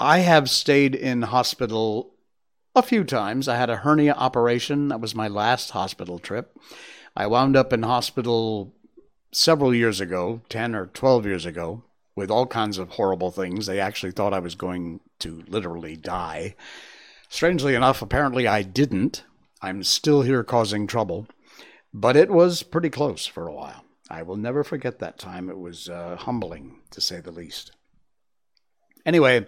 I 0.00 0.20
have 0.20 0.48
stayed 0.48 0.94
in 0.94 1.20
hospital 1.20 2.11
a 2.74 2.82
few 2.82 3.04
times. 3.04 3.48
I 3.48 3.56
had 3.56 3.70
a 3.70 3.76
hernia 3.76 4.14
operation. 4.14 4.88
That 4.88 5.00
was 5.00 5.14
my 5.14 5.28
last 5.28 5.70
hospital 5.70 6.18
trip. 6.18 6.56
I 7.16 7.26
wound 7.26 7.56
up 7.56 7.72
in 7.72 7.82
hospital 7.82 8.74
several 9.32 9.74
years 9.74 10.00
ago, 10.00 10.42
10 10.48 10.74
or 10.74 10.86
12 10.86 11.26
years 11.26 11.46
ago, 11.46 11.84
with 12.14 12.30
all 12.30 12.46
kinds 12.46 12.78
of 12.78 12.90
horrible 12.90 13.30
things. 13.30 13.66
They 13.66 13.80
actually 13.80 14.12
thought 14.12 14.34
I 14.34 14.38
was 14.38 14.54
going 14.54 15.00
to 15.20 15.42
literally 15.48 15.96
die. 15.96 16.54
Strangely 17.28 17.74
enough, 17.74 18.02
apparently 18.02 18.46
I 18.46 18.62
didn't. 18.62 19.24
I'm 19.60 19.82
still 19.82 20.22
here 20.22 20.42
causing 20.42 20.86
trouble, 20.86 21.26
but 21.94 22.16
it 22.16 22.30
was 22.30 22.62
pretty 22.62 22.90
close 22.90 23.26
for 23.26 23.46
a 23.46 23.54
while. 23.54 23.84
I 24.10 24.22
will 24.22 24.36
never 24.36 24.64
forget 24.64 24.98
that 24.98 25.18
time. 25.18 25.48
It 25.48 25.58
was 25.58 25.88
uh, 25.88 26.16
humbling, 26.16 26.80
to 26.90 27.00
say 27.00 27.20
the 27.20 27.30
least. 27.30 27.72
Anyway, 29.06 29.46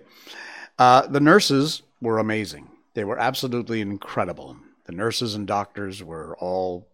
uh, 0.78 1.06
the 1.06 1.20
nurses 1.20 1.82
were 2.00 2.18
amazing. 2.18 2.70
They 2.94 3.04
were 3.04 3.18
absolutely 3.18 3.80
incredible. 3.80 4.56
The 4.84 4.92
nurses 4.92 5.34
and 5.34 5.46
doctors 5.46 6.02
were 6.02 6.36
all 6.38 6.88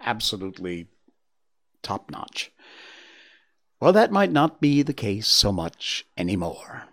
absolutely 0.00 0.88
top 1.82 2.10
notch. 2.10 2.50
Well, 3.80 3.92
that 3.92 4.12
might 4.12 4.32
not 4.32 4.60
be 4.60 4.82
the 4.82 4.94
case 4.94 5.28
so 5.28 5.52
much 5.52 6.04
anymore. 6.16 6.84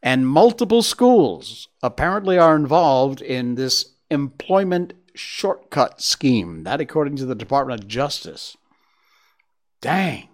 And 0.03 0.29
multiple 0.29 0.83
schools 0.83 1.69
apparently 1.83 2.39
are 2.39 2.55
involved 2.55 3.21
in 3.21 3.55
this 3.55 3.95
employment 4.11 4.93
shortcut 5.15 6.01
scheme. 6.01 6.63
That, 6.63 6.81
according 6.81 7.17
to 7.17 7.27
the 7.27 7.35
Department 7.35 7.83
of 7.83 7.89
Justice. 7.89 8.57
Dang. 9.81 10.29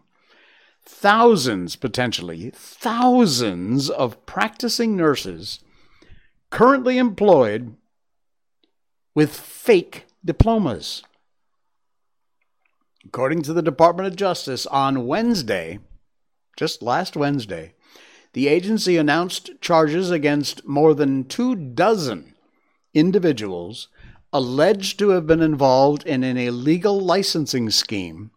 Thousands, 0.87 1.77
potentially, 1.77 2.51
thousands 2.55 3.89
of 3.89 4.25
practicing 4.27 4.97
nurses 4.97 5.61
currently 6.51 6.99
employed 6.99 7.75
with 9.15 9.35
fake 9.35 10.05
diplomas. 10.25 11.03
According 13.07 13.43
to 13.43 13.53
the 13.53 13.63
Department 13.63 14.09
of 14.09 14.17
Justice, 14.17 14.67
on 14.67 15.07
Wednesday, 15.07 15.79
just 16.57 16.83
last 16.83 17.17
Wednesday, 17.17 17.75
the 18.33 18.49
agency 18.49 18.97
announced 18.97 19.51
charges 19.61 20.11
against 20.11 20.67
more 20.67 20.95
than 20.95 21.25
two 21.25 21.55
dozen 21.55 22.35
individuals 22.93 23.89
alleged 24.33 24.99
to 24.99 25.11
have 25.11 25.27
been 25.27 25.41
involved 25.41 26.05
in 26.05 26.25
an 26.25 26.37
illegal 26.37 27.01
licensing 27.01 27.71
scheme 27.71 28.33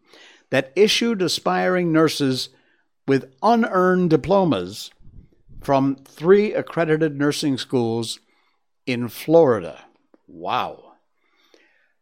that 0.52 0.72
issued 0.76 1.22
aspiring 1.22 1.92
nurses 1.92 2.50
with 3.08 3.34
unearned 3.42 4.10
diplomas 4.10 4.92
from 5.62 5.96
three 5.96 6.54
accredited 6.54 7.18
nursing 7.18 7.58
schools 7.58 8.20
in 8.86 9.08
Florida. 9.08 9.86
Wow. 10.28 10.87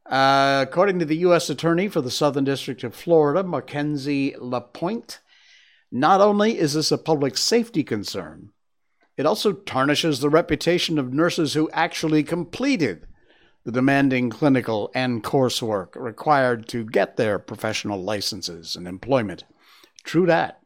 Uh, 0.06 0.64
according 0.68 1.00
to 1.00 1.06
the 1.06 1.18
U.S. 1.18 1.50
Attorney 1.50 1.88
for 1.88 2.02
the 2.02 2.12
Southern 2.12 2.44
District 2.44 2.84
of 2.84 2.94
Florida, 2.94 3.44
Markenzy 3.44 4.36
Lapointe, 4.40 5.20
not 5.92 6.22
only 6.22 6.60
is 6.60 6.74
this 6.74 6.92
a 6.92 6.98
public 6.98 7.38
safety 7.38 7.84
concern, 7.84 8.52
it 9.18 9.26
also 9.26 9.54
tarnishes 9.54 10.20
the 10.20 10.30
reputation 10.30 11.00
of 11.00 11.14
nurses 11.14 11.54
who 11.54 11.70
actually 11.72 12.24
completed 12.24 13.08
the 13.64 13.72
demanding 13.72 14.30
clinical 14.30 14.92
and 14.94 15.24
coursework 15.24 15.96
required 15.96 16.68
to 16.68 16.86
get 16.86 17.18
their 17.18 17.40
professional 17.40 18.02
licenses 18.02 18.76
and 18.76 18.88
employment. 18.88 19.44
True 20.04 20.28
that. 20.28 20.62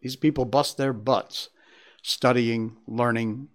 These 0.00 0.16
people 0.16 0.44
bust 0.44 0.76
their 0.76 0.92
butts 0.92 1.48
studying, 2.02 2.76
learning 2.86 3.48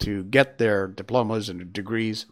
to 0.00 0.22
get 0.24 0.58
their 0.58 0.86
diplomas 0.86 1.48
and 1.48 1.72
degrees. 1.72 2.26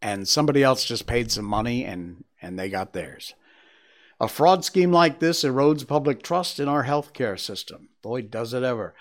And 0.00 0.28
somebody 0.28 0.62
else 0.62 0.84
just 0.84 1.06
paid 1.06 1.30
some 1.30 1.44
money 1.44 1.84
and, 1.84 2.24
and 2.40 2.58
they 2.58 2.68
got 2.68 2.92
theirs. 2.92 3.34
A 4.20 4.28
fraud 4.28 4.64
scheme 4.64 4.92
like 4.92 5.20
this 5.20 5.44
erodes 5.44 5.86
public 5.86 6.22
trust 6.22 6.58
in 6.58 6.68
our 6.68 6.84
healthcare 6.84 7.38
system. 7.38 7.88
Boy, 8.02 8.22
does 8.22 8.52
it 8.52 8.62
ever. 8.62 8.94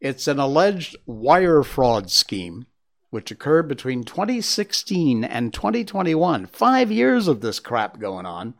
It's 0.00 0.26
an 0.26 0.38
alleged 0.38 0.96
wire 1.06 1.62
fraud 1.62 2.10
scheme 2.10 2.66
which 3.12 3.30
occurred 3.30 3.68
between 3.68 4.02
2016 4.02 5.22
and 5.22 5.52
2021. 5.52 6.46
Five 6.46 6.90
years 6.90 7.28
of 7.28 7.42
this 7.42 7.60
crap 7.60 8.00
going 8.00 8.24
on. 8.24 8.54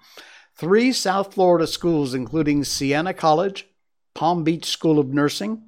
Three 0.54 0.92
South 0.92 1.32
Florida 1.32 1.66
schools, 1.66 2.12
including 2.12 2.62
Siena 2.62 3.14
College, 3.14 3.66
Palm 4.12 4.44
Beach 4.44 4.66
School 4.66 4.99
of 4.99 5.08
Nursing, 5.08 5.62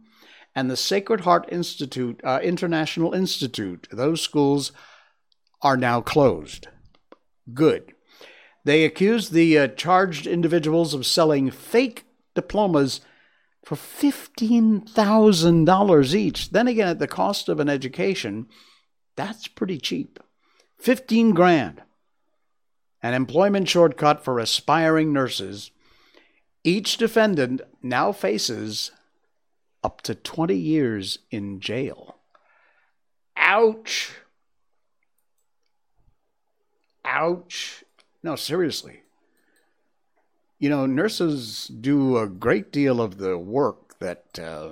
and 0.55 0.71
the 0.71 0.77
Sacred 0.77 1.21
Heart 1.21 1.49
Institute, 1.51 2.21
uh, 2.23 2.41
International 2.43 3.15
Institute, 3.15 3.89
those 3.91 4.21
schools 4.21 4.71
are 5.65 5.77
now 5.77 6.01
closed. 6.01 6.69
Good. 7.53 7.93
They 8.65 8.85
accused 8.85 9.33
the 9.33 9.59
uh, 9.59 9.67
charged 9.69 10.27
individuals 10.27 10.95
of 10.95 11.05
selling 11.05 11.51
fake 11.51 12.07
diplomas 12.35 13.03
for 13.65 13.77
$15,000 13.77 16.15
each. 16.15 16.51
Then 16.51 16.69
again, 16.69 16.89
at 16.89 16.99
the 16.99 17.07
cost 17.07 17.49
of 17.49 17.61
an 17.61 17.71
education, 17.71 18.47
that's 19.17 19.49
pretty 19.49 19.79
cheap. 19.79 20.19
15 20.79 21.33
grand. 21.33 21.83
An 23.03 23.15
employment 23.15 23.69
shortcut 23.69 24.23
for 24.25 24.39
aspiring 24.39 25.13
nurses. 25.13 25.73
Each 26.63 26.97
defendant 26.97 27.63
now 27.83 28.13
faces 28.13 28.93
up 29.83 30.03
to 30.03 30.15
20 30.15 30.55
years 30.55 31.19
in 31.31 31.59
jail. 31.61 32.19
Ouch. 33.37 34.13
Ouch. 37.05 37.85
No, 38.23 38.37
seriously. 38.37 39.03
You 40.59 40.71
know, 40.71 40.87
nurses 40.87 41.67
do 41.69 42.17
a 42.17 42.29
great 42.29 42.73
deal 42.73 43.01
of 43.01 43.19
the 43.19 43.37
work 43.37 43.99
that 43.99 44.39
uh, 44.39 44.71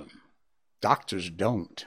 doctors 0.81 1.29
don't 1.29 1.85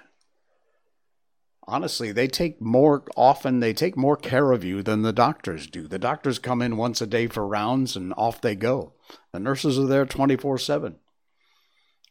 honestly, 1.68 2.12
they 2.12 2.28
take 2.28 2.60
more 2.60 3.04
often, 3.16 3.60
they 3.60 3.72
take 3.72 3.96
more 3.96 4.16
care 4.16 4.52
of 4.52 4.64
you 4.64 4.82
than 4.82 5.02
the 5.02 5.12
doctors 5.12 5.66
do. 5.66 5.88
The 5.88 5.98
doctors 5.98 6.38
come 6.38 6.62
in 6.62 6.76
once 6.76 7.00
a 7.00 7.06
day 7.06 7.26
for 7.26 7.46
rounds 7.46 7.96
and 7.96 8.14
off 8.16 8.40
they 8.40 8.54
go. 8.54 8.92
The 9.32 9.40
nurses 9.40 9.78
are 9.78 9.86
there 9.86 10.06
24 10.06 10.58
7. 10.58 10.96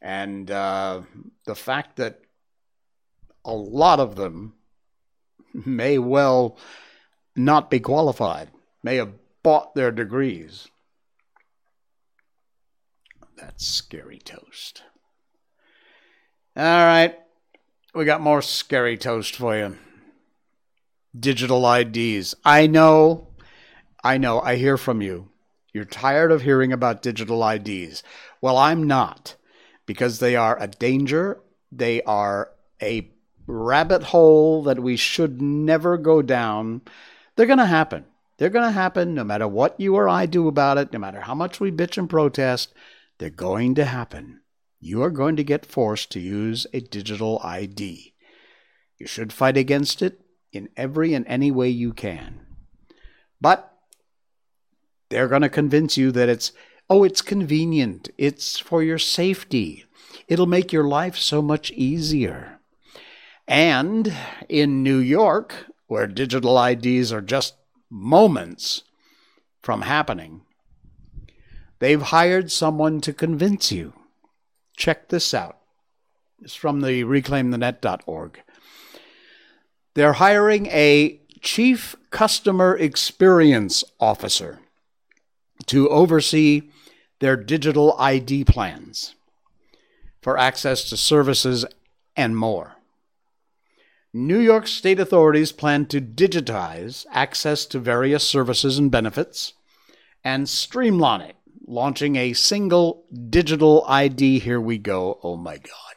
And 0.01 0.51
uh, 0.51 1.01
the 1.45 1.55
fact 1.55 1.95
that 1.97 2.21
a 3.43 3.53
lot 3.53 3.99
of 3.99 4.15
them 4.15 4.53
may 5.53 5.97
well 5.97 6.57
not 7.35 7.69
be 7.69 7.79
qualified, 7.79 8.49
may 8.83 8.95
have 8.95 9.13
bought 9.43 9.75
their 9.75 9.91
degrees. 9.91 10.67
That's 13.37 13.65
scary 13.65 14.19
toast. 14.19 14.83
All 16.55 16.63
right 16.63 17.17
we 17.95 18.03
got 18.03 18.21
more 18.21 18.41
scary 18.41 18.97
toast 18.97 19.35
for 19.37 19.57
you. 19.57 19.77
Digital 21.17 21.71
IDs. 21.71 22.35
I 22.43 22.67
know, 22.67 23.29
I 24.03 24.17
know, 24.17 24.41
I 24.41 24.57
hear 24.57 24.77
from 24.77 25.01
you. 25.01 25.29
You're 25.73 25.85
tired 25.85 26.31
of 26.31 26.41
hearing 26.41 26.73
about 26.73 27.01
digital 27.01 27.47
IDs. 27.47 28.03
Well, 28.41 28.57
I'm 28.57 28.83
not, 28.83 29.35
because 29.85 30.19
they 30.19 30.35
are 30.35 30.61
a 30.61 30.67
danger. 30.67 31.39
They 31.71 32.01
are 32.03 32.51
a 32.81 33.09
rabbit 33.47 34.03
hole 34.03 34.63
that 34.63 34.81
we 34.81 34.97
should 34.97 35.41
never 35.41 35.97
go 35.97 36.21
down. 36.21 36.81
They're 37.35 37.45
going 37.45 37.59
to 37.59 37.65
happen. 37.65 38.05
They're 38.37 38.49
going 38.49 38.65
to 38.65 38.71
happen 38.71 39.13
no 39.13 39.23
matter 39.23 39.47
what 39.47 39.79
you 39.79 39.95
or 39.95 40.09
I 40.09 40.25
do 40.25 40.47
about 40.47 40.77
it, 40.77 40.91
no 40.91 40.99
matter 40.99 41.21
how 41.21 41.35
much 41.35 41.59
we 41.59 41.71
bitch 41.71 41.97
and 41.97 42.09
protest. 42.09 42.73
They're 43.17 43.29
going 43.29 43.75
to 43.75 43.85
happen 43.85 44.41
you 44.85 45.01
are 45.01 45.09
going 45.09 45.35
to 45.35 45.43
get 45.43 45.65
forced 45.65 46.11
to 46.11 46.19
use 46.19 46.67
a 46.71 46.79
digital 46.79 47.41
ID. 47.43 48.13
You 48.99 49.07
should 49.07 49.33
fight 49.33 49.57
against 49.57 50.03
it 50.03 50.21
in 50.51 50.69
every 50.77 51.15
and 51.15 51.25
any 51.25 51.49
way 51.49 51.69
you 51.69 51.91
can. 51.91 52.41
But 53.41 53.73
they're 55.09 55.27
going 55.27 55.41
to 55.41 55.49
convince 55.49 55.97
you 55.97 56.11
that 56.11 56.29
it's, 56.29 56.51
oh, 56.87 57.03
it's 57.03 57.23
convenient, 57.23 58.09
it's 58.15 58.59
for 58.59 58.83
your 58.83 58.99
safety, 58.99 59.85
it'll 60.27 60.45
make 60.45 60.71
your 60.71 60.87
life 60.87 61.17
so 61.17 61.41
much 61.41 61.71
easier. 61.71 62.59
And 63.47 64.13
in 64.47 64.83
New 64.83 64.97
York, 64.97 65.65
where 65.87 66.07
digital 66.07 66.61
IDs 66.61 67.11
are 67.11 67.21
just 67.21 67.55
moments 67.89 68.83
from 69.61 69.81
happening, 69.81 70.41
they've 71.79 72.01
hired 72.01 72.51
someone 72.51 73.01
to 73.01 73.13
convince 73.13 73.71
you 73.71 73.93
Check 74.75 75.09
this 75.09 75.33
out. 75.33 75.57
It's 76.41 76.55
from 76.55 76.81
the 76.81 77.03
reclaimthenet.org. 77.03 78.41
They're 79.93 80.13
hiring 80.13 80.65
a 80.67 81.21
chief 81.41 81.95
customer 82.09 82.75
experience 82.75 83.83
officer 83.99 84.59
to 85.67 85.89
oversee 85.89 86.69
their 87.19 87.37
digital 87.37 87.95
ID 87.97 88.43
plans 88.43 89.15
for 90.21 90.37
access 90.37 90.89
to 90.89 90.97
services 90.97 91.65
and 92.15 92.35
more. 92.35 92.74
New 94.17 94.39
York 94.39 94.65
state 94.65 94.97
authorities 94.97 95.51
plan 95.51 95.86
to 95.88 95.99
digitize 95.99 97.06
access 97.12 97.65
to 97.65 97.78
various 97.78 98.25
services 98.25 98.78
and 98.78 98.89
benefits 98.89 99.56
and 100.23 100.47
streamline 100.47 101.19
it 101.19 101.36
launching 101.67 102.15
a 102.15 102.32
single 102.32 103.04
digital 103.30 103.84
ID. 103.89 104.39
Here 104.39 104.62
we 104.62 104.78
go. 104.78 105.19
Oh 105.21 105.36
my 105.36 105.58
God. 105.58 105.95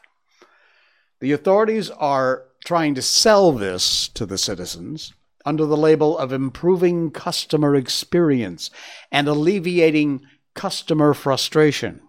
The 1.21 1.31
authorities 1.31 1.89
are 1.91 2.43
trying 2.65 2.93
to 2.95 3.01
sell 3.01 3.53
this 3.53 4.09
to 4.09 4.25
the 4.25 4.37
citizens 4.37 5.13
under 5.45 5.65
the 5.65 5.77
label 5.77 6.17
of 6.17 6.33
improving 6.33 7.11
customer 7.11 7.73
experience 7.73 8.69
and 9.13 9.29
alleviating 9.29 10.23
customer 10.55 11.13
frustration. 11.13 12.01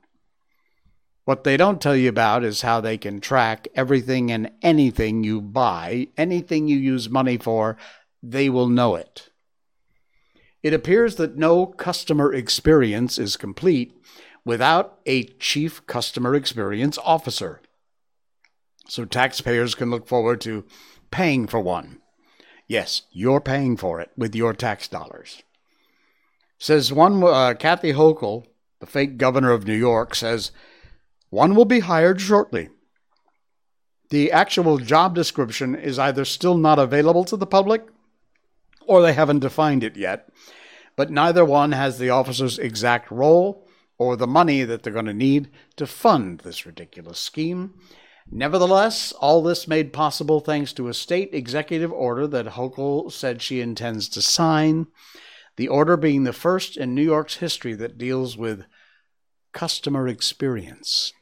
What 1.31 1.45
they 1.45 1.57
don't 1.57 1.81
tell 1.81 1.95
you 1.95 2.09
about 2.09 2.43
is 2.43 2.63
how 2.63 2.81
they 2.81 2.99
can 2.99 3.21
track 3.21 3.69
everything 3.77 4.33
and 4.33 4.51
anything 4.63 5.23
you 5.23 5.41
buy, 5.41 6.09
anything 6.17 6.67
you 6.67 6.77
use 6.77 7.09
money 7.09 7.37
for, 7.37 7.77
they 8.21 8.49
will 8.49 8.67
know 8.67 8.97
it. 8.97 9.31
It 10.65 10.75
appears 10.75 11.15
that 11.17 11.37
no 11.37 11.67
customer 11.67 12.35
experience 12.35 13.17
is 13.17 13.37
complete 13.37 13.93
without 14.45 14.99
a 15.07 15.23
chief 15.23 15.87
customer 15.87 16.35
experience 16.35 16.99
officer. 16.99 17.61
So 18.89 19.05
taxpayers 19.05 19.77
can 19.77 19.89
look 19.89 20.09
forward 20.09 20.41
to 20.41 20.65
paying 21.13 21.47
for 21.47 21.61
one. 21.61 22.01
Yes, 22.67 23.03
you're 23.13 23.41
paying 23.41 23.77
for 23.77 24.01
it 24.01 24.11
with 24.17 24.35
your 24.35 24.53
tax 24.53 24.89
dollars. 24.89 25.45
Says 26.59 26.93
one, 26.93 27.23
uh, 27.23 27.55
Kathy 27.57 27.93
Hochul, 27.93 28.47
the 28.81 28.87
fake 28.87 29.17
governor 29.17 29.53
of 29.53 29.65
New 29.65 29.77
York, 29.77 30.17
says 30.17 30.51
one 31.31 31.55
will 31.55 31.65
be 31.65 31.81
hired 31.81 32.21
shortly. 32.21 32.69
The 34.11 34.33
actual 34.33 34.79
job 34.79 35.15
description 35.15 35.75
is 35.75 35.99
either 35.99 36.25
still 36.25 36.57
not 36.57 36.79
available 36.79 37.25
to 37.25 37.37
the 37.37 37.47
public 37.47 37.87
or 38.87 39.01
they 39.01 39.13
haven't 39.13 39.39
defined 39.39 39.85
it 39.85 39.97
yet. 39.97 40.29
But 40.97 41.11
neither 41.11 41.45
one 41.45 41.73
has 41.73 41.99
the 41.99 42.11
officer's 42.11 42.59
exact 42.59 43.11
role 43.11 43.67
or 43.99 44.17
the 44.17 44.27
money 44.27 44.65
that 44.65 44.83
they're 44.83 44.93
going 44.93 45.05
to 45.05 45.15
need 45.15 45.49
to 45.77 45.87
fund 45.87 46.41
this 46.41 46.67
ridiculous 46.67 47.21
scheme. 47.21 47.75
Nevertheless, 48.29 49.13
all 49.13 49.43
this 49.43 49.69
made 49.69 49.93
possible 49.93 50.41
thanks 50.41 50.73
to 50.73 50.89
a 50.89 50.95
state 50.95 51.31
executive 51.33 51.93
order 51.93 52.27
that 52.27 52.47
Hochul 52.47 53.13
said 53.13 53.43
she 53.43 53.61
intends 53.61 54.09
to 54.11 54.23
sign, 54.23 54.89
the 55.57 55.69
order 55.69 55.97
being 55.97 56.25
the 56.25 56.33
first 56.33 56.77
in 56.77 56.95
New 56.95 57.03
York's 57.03 57.37
history 57.37 57.75
that 57.75 57.99
deals 57.99 58.37
with 58.37 58.65
customer 59.53 60.09
experience. 60.09 61.13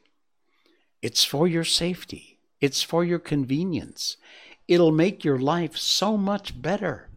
It's 1.01 1.23
for 1.23 1.47
your 1.47 1.63
safety, 1.63 2.39
it's 2.59 2.81
for 2.81 3.03
your 3.03 3.19
convenience. 3.19 4.17
It'll 4.67 4.91
make 4.91 5.25
your 5.25 5.39
life 5.39 5.77
so 5.77 6.15
much 6.15 6.61
better. 6.61 7.07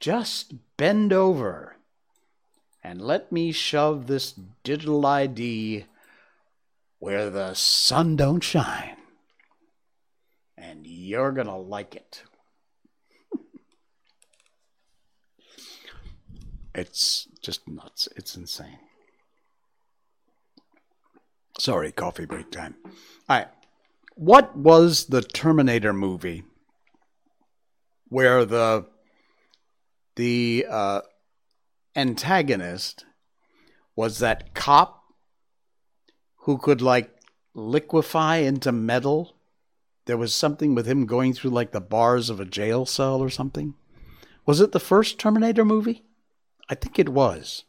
just 0.00 0.54
bend 0.76 1.12
over 1.12 1.76
and 2.82 3.00
let 3.00 3.30
me 3.30 3.52
shove 3.52 4.08
this 4.08 4.34
digital 4.64 5.06
ID 5.06 5.84
where 6.98 7.30
the 7.30 7.54
sun 7.54 8.16
don't 8.16 8.42
shine. 8.42 8.96
And 10.58 10.84
you're 10.86 11.30
going 11.32 11.46
to 11.46 11.54
like 11.54 11.94
it. 11.94 12.22
it's 16.74 17.28
just 17.40 17.68
nuts. 17.68 18.08
It's 18.16 18.36
insane. 18.36 18.78
Sorry, 21.62 21.92
coffee 21.92 22.24
break 22.24 22.50
time. 22.50 22.74
All 23.28 23.38
right. 23.38 23.46
What 24.16 24.56
was 24.56 25.06
the 25.06 25.22
Terminator 25.22 25.92
movie 25.92 26.42
where 28.08 28.44
the 28.44 28.86
the 30.16 30.66
uh, 30.68 31.02
antagonist 31.94 33.04
was 33.94 34.18
that 34.18 34.54
cop 34.54 35.04
who 36.38 36.58
could 36.58 36.82
like 36.82 37.14
liquefy 37.54 38.38
into 38.38 38.72
metal. 38.72 39.36
There 40.06 40.18
was 40.18 40.34
something 40.34 40.74
with 40.74 40.86
him 40.86 41.06
going 41.06 41.32
through 41.32 41.52
like 41.52 41.70
the 41.70 41.80
bars 41.80 42.28
of 42.28 42.40
a 42.40 42.44
jail 42.44 42.86
cell 42.86 43.20
or 43.20 43.30
something. 43.30 43.74
Was 44.46 44.60
it 44.60 44.72
the 44.72 44.80
first 44.80 45.16
Terminator 45.16 45.64
movie? 45.64 46.02
I 46.68 46.74
think 46.74 46.98
it 46.98 47.10
was. 47.10 47.62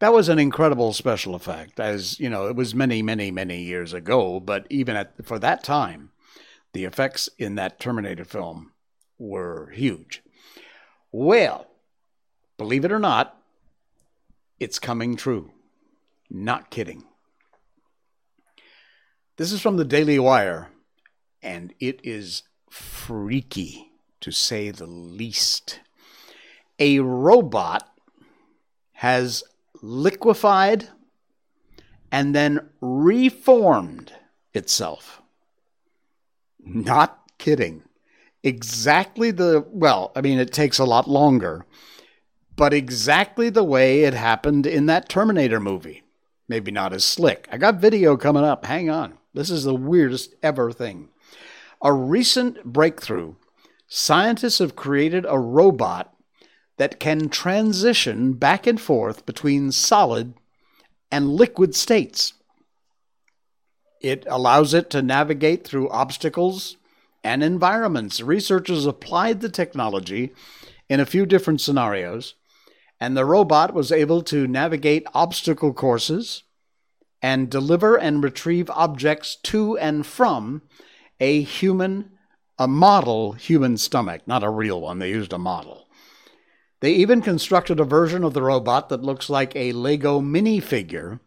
That 0.00 0.12
was 0.12 0.28
an 0.28 0.38
incredible 0.38 0.92
special 0.92 1.34
effect, 1.34 1.78
as 1.78 2.18
you 2.18 2.28
know, 2.28 2.46
it 2.46 2.56
was 2.56 2.74
many, 2.74 3.00
many, 3.00 3.30
many 3.30 3.62
years 3.62 3.92
ago, 3.92 4.40
but 4.40 4.66
even 4.68 4.96
at 4.96 5.24
for 5.24 5.38
that 5.38 5.62
time, 5.62 6.10
the 6.72 6.84
effects 6.84 7.28
in 7.38 7.54
that 7.54 7.78
Terminator 7.78 8.24
film 8.24 8.72
were 9.18 9.70
huge. 9.70 10.22
Well, 11.12 11.68
believe 12.58 12.84
it 12.84 12.92
or 12.92 12.98
not, 12.98 13.40
it's 14.58 14.78
coming 14.78 15.16
true. 15.16 15.52
Not 16.28 16.70
kidding. 16.70 17.04
This 19.36 19.52
is 19.52 19.60
from 19.60 19.76
the 19.76 19.84
Daily 19.84 20.18
Wire, 20.18 20.70
and 21.42 21.72
it 21.78 22.00
is 22.02 22.42
freaky 22.68 23.92
to 24.20 24.32
say 24.32 24.70
the 24.70 24.86
least. 24.86 25.80
A 26.78 26.98
robot 27.00 27.88
has 28.94 29.44
liquefied 29.84 30.88
and 32.10 32.34
then 32.34 32.70
reformed 32.80 34.12
itself. 34.54 35.20
Not 36.64 37.20
kidding. 37.36 37.82
Exactly 38.42 39.30
the, 39.30 39.66
well, 39.68 40.10
I 40.16 40.22
mean, 40.22 40.38
it 40.38 40.52
takes 40.52 40.78
a 40.78 40.84
lot 40.84 41.08
longer, 41.08 41.66
but 42.56 42.72
exactly 42.72 43.50
the 43.50 43.64
way 43.64 44.04
it 44.04 44.14
happened 44.14 44.66
in 44.66 44.86
that 44.86 45.08
Terminator 45.08 45.60
movie. 45.60 46.02
Maybe 46.48 46.70
not 46.70 46.92
as 46.94 47.04
slick. 47.04 47.46
I 47.52 47.58
got 47.58 47.76
video 47.76 48.16
coming 48.16 48.44
up. 48.44 48.64
Hang 48.64 48.88
on. 48.88 49.18
This 49.34 49.50
is 49.50 49.64
the 49.64 49.74
weirdest 49.74 50.34
ever 50.42 50.72
thing. 50.72 51.10
A 51.82 51.92
recent 51.92 52.64
breakthrough 52.64 53.34
scientists 53.86 54.60
have 54.60 54.76
created 54.76 55.26
a 55.28 55.38
robot 55.38 56.13
that 56.76 56.98
can 56.98 57.28
transition 57.28 58.32
back 58.32 58.66
and 58.66 58.80
forth 58.80 59.24
between 59.26 59.72
solid 59.72 60.34
and 61.10 61.30
liquid 61.30 61.74
states. 61.74 62.34
It 64.00 64.26
allows 64.28 64.74
it 64.74 64.90
to 64.90 65.02
navigate 65.02 65.64
through 65.64 65.88
obstacles 65.90 66.76
and 67.22 67.42
environments. 67.42 68.20
Researchers 68.20 68.84
applied 68.84 69.40
the 69.40 69.48
technology 69.48 70.32
in 70.88 71.00
a 71.00 71.06
few 71.06 71.24
different 71.24 71.60
scenarios, 71.60 72.34
and 73.00 73.16
the 73.16 73.24
robot 73.24 73.72
was 73.72 73.90
able 73.90 74.22
to 74.22 74.46
navigate 74.46 75.06
obstacle 75.14 75.72
courses 75.72 76.42
and 77.22 77.50
deliver 77.50 77.96
and 77.96 78.22
retrieve 78.22 78.68
objects 78.70 79.36
to 79.36 79.78
and 79.78 80.04
from 80.04 80.60
a 81.20 81.40
human, 81.40 82.10
a 82.58 82.68
model 82.68 83.32
human 83.32 83.78
stomach, 83.78 84.20
not 84.26 84.42
a 84.42 84.50
real 84.50 84.80
one. 84.80 84.98
They 84.98 85.08
used 85.08 85.32
a 85.32 85.38
model. 85.38 85.83
They 86.84 86.92
even 86.92 87.22
constructed 87.22 87.80
a 87.80 87.84
version 87.84 88.24
of 88.24 88.34
the 88.34 88.42
robot 88.42 88.90
that 88.90 89.00
looks 89.02 89.30
like 89.30 89.56
a 89.56 89.72
Lego 89.72 90.20
minifigure, 90.20 91.18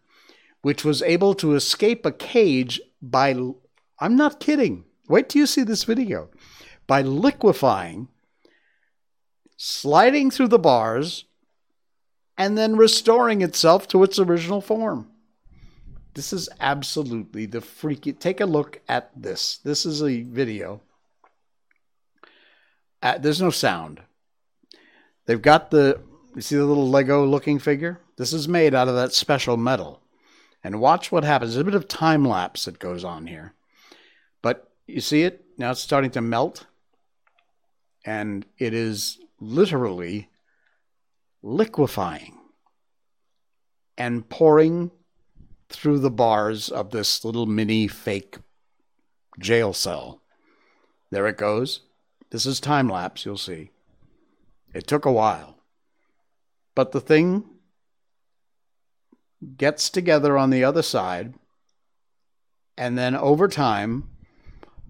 which 0.62 0.86
was 0.86 1.02
able 1.02 1.34
to 1.34 1.56
escape 1.56 2.06
a 2.06 2.12
cage 2.12 2.80
by, 3.02 3.36
I'm 4.00 4.16
not 4.16 4.40
kidding, 4.40 4.84
wait 5.10 5.30
till 5.30 5.40
you 5.40 5.48
see 5.48 5.64
this 5.64 5.84
video, 5.84 6.30
by 6.86 7.02
liquefying, 7.02 8.08
sliding 9.56 10.30
through 10.30 10.50
the 10.50 10.60
bars, 10.60 11.26
and 12.38 12.56
then 12.56 12.78
restoring 12.78 13.42
itself 13.42 13.88
to 13.88 14.04
its 14.04 14.20
original 14.20 14.62
form. 14.62 15.10
This 16.14 16.34
is 16.34 16.50
absolutely 16.60 17.48
the 17.48 17.62
freaky. 17.62 18.14
Take 18.14 18.42
a 18.42 18.46
look 18.46 18.80
at 18.88 19.10
this. 19.20 19.58
This 19.58 19.88
is 19.88 20.04
a 20.04 20.22
video. 20.22 20.84
Uh, 23.02 23.18
there's 23.18 23.42
no 23.42 23.50
sound. 23.50 24.04
They've 25.28 25.42
got 25.42 25.70
the, 25.70 26.02
you 26.36 26.42
see 26.42 26.56
the 26.56 26.66
little 26.66 26.90
Lego 26.90 27.26
looking 27.26 27.60
figure? 27.60 28.00
This 28.18 28.34
is 28.34 28.48
made 28.48 28.74
out 28.74 28.88
of 28.88 28.96
that 28.96 29.14
special 29.14 29.58
metal. 29.58 30.02
And 30.64 30.82
watch 30.82 31.12
what 31.12 31.24
happens. 31.24 31.54
There's 31.54 31.62
a 31.62 31.66
bit 31.66 31.76
of 31.76 31.88
time 31.88 32.26
lapse 32.26 32.66
that 32.66 32.80
goes 32.80 33.04
on 33.04 33.28
here. 33.28 33.54
But 34.42 34.72
you 34.88 35.02
see 35.02 35.24
it? 35.24 35.46
Now 35.58 35.72
it's 35.72 35.82
starting 35.82 36.12
to 36.12 36.22
melt. 36.22 36.66
And 38.06 38.46
it 38.58 38.74
is 38.74 39.20
literally 39.40 40.30
liquefying 41.44 42.38
and 43.98 44.28
pouring 44.30 44.92
through 45.70 46.00
the 46.00 46.10
bars 46.10 46.70
of 46.70 46.92
this 46.92 47.26
little 47.26 47.46
mini 47.46 47.88
fake 47.88 48.38
jail 49.40 49.74
cell. 49.74 50.22
There 51.12 51.28
it 51.28 51.38
goes. 51.38 51.82
This 52.32 52.46
is 52.46 52.60
time 52.60 52.90
lapse, 52.90 53.26
you'll 53.26 53.38
see. 53.38 53.72
It 54.78 54.86
took 54.86 55.06
a 55.06 55.12
while. 55.12 55.58
But 56.76 56.92
the 56.92 57.02
thing 57.02 57.46
gets 59.58 59.90
together 59.90 60.38
on 60.38 60.52
the 60.52 60.64
other 60.64 60.84
side, 60.84 61.34
and 62.78 62.96
then 62.96 63.16
over 63.16 63.48
time, 63.48 64.08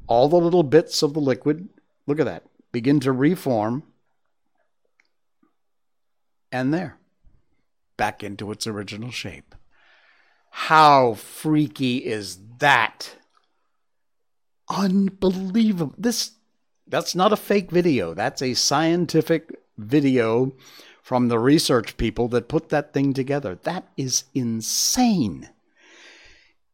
all 0.06 0.28
the 0.28 0.36
little 0.36 0.64
bits 0.64 1.04
of 1.04 1.14
the 1.14 1.22
liquid, 1.22 1.70
look 2.06 2.20
at 2.20 2.26
that, 2.26 2.44
begin 2.74 3.00
to 3.00 3.14
reform, 3.14 3.84
and 6.52 6.74
there, 6.74 6.98
back 7.96 8.22
into 8.26 8.52
its 8.52 8.68
original 8.68 9.12
shape. 9.12 9.56
How 10.50 11.14
freaky 11.14 12.00
is 12.00 12.40
that? 12.60 13.16
Unbelievable. 14.68 15.96
This 15.98 16.32
that's 16.86 17.16
not 17.16 17.32
a 17.32 17.38
fake 17.38 17.72
video. 17.72 18.14
That's 18.14 18.42
a 18.42 18.54
scientific 18.54 19.54
video 19.78 20.54
from 21.02 21.28
the 21.28 21.40
research 21.40 21.98
people 21.98 22.28
that 22.28 22.50
put 22.50 22.70
that 22.70 22.94
thing 22.94 23.14
together. 23.14 23.58
That 23.64 23.88
is 23.96 24.26
insane. 24.34 25.50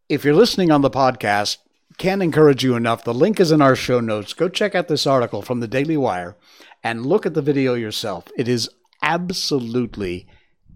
If 0.10 0.26
you're 0.26 0.34
listening 0.34 0.72
on 0.72 0.82
the 0.82 0.89
podcast, 0.89 1.58
can't 1.98 2.24
encourage 2.24 2.63
you 2.63 2.76
enough. 2.76 3.04
The 3.04 3.13
link 3.13 3.39
is 3.39 3.52
in 3.52 3.62
our 3.62 3.76
show 3.76 4.00
notes. 4.00 4.34
Go 4.34 4.50
check 4.50 4.74
out 4.74 4.88
this 4.88 5.06
article 5.06 5.42
from 5.42 5.60
the 5.60 5.68
Daily 5.68 5.98
Wire 5.98 6.36
and 6.84 7.06
look 7.06 7.26
at 7.26 7.34
the 7.34 7.42
video 7.42 7.76
yourself. 7.76 8.32
It 8.36 8.48
is 8.48 8.70
absolutely 9.02 10.28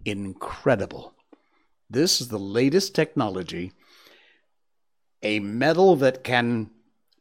incredible. 0.05 1.13
This 1.89 2.21
is 2.21 2.27
the 2.27 2.39
latest 2.39 2.93
technology. 2.93 3.73
A 5.23 5.39
metal 5.39 5.95
that 5.95 6.23
can 6.23 6.69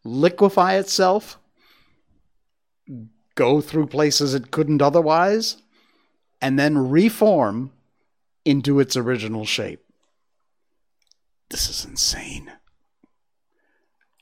liquefy 0.05 0.75
itself 0.77 1.39
go 3.37 3.61
through 3.61 3.87
places 3.87 4.35
it 4.35 4.51
couldn't 4.51 4.83
otherwise, 4.83 5.63
and 6.43 6.59
then 6.59 6.91
reform 6.91 7.71
into 8.45 8.81
its 8.81 8.97
original 8.97 9.45
shape. 9.45 9.85
This 11.51 11.69
is 11.69 11.85
insane. 11.85 12.51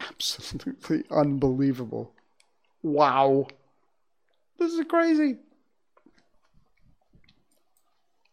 Absolutely 0.00 1.04
unbelievable. 1.10 2.12
Wow. 2.82 3.46
This 4.58 4.72
is 4.72 4.84
crazy. 4.88 5.36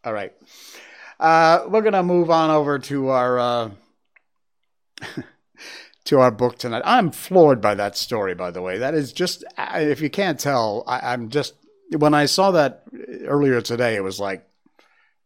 All 0.04 0.12
right. 0.12 0.32
Uh, 1.18 1.64
we're 1.68 1.80
going 1.80 1.92
to 1.92 2.02
move 2.02 2.30
on 2.30 2.50
over 2.50 2.78
to 2.80 3.08
our. 3.08 3.38
Uh, 3.38 3.70
to 6.04 6.20
our 6.20 6.30
book 6.30 6.58
tonight. 6.58 6.82
I'm 6.84 7.10
floored 7.10 7.60
by 7.60 7.74
that 7.74 7.96
story, 7.96 8.34
by 8.34 8.50
the 8.50 8.62
way. 8.62 8.78
That 8.78 8.94
is 8.94 9.12
just, 9.12 9.44
if 9.58 10.00
you 10.00 10.10
can't 10.10 10.38
tell, 10.38 10.84
I, 10.86 11.12
am 11.14 11.28
just, 11.28 11.54
when 11.96 12.14
I 12.14 12.26
saw 12.26 12.50
that 12.52 12.84
earlier 13.24 13.60
today, 13.60 13.94
it 13.94 14.02
was 14.02 14.18
like, 14.18 14.46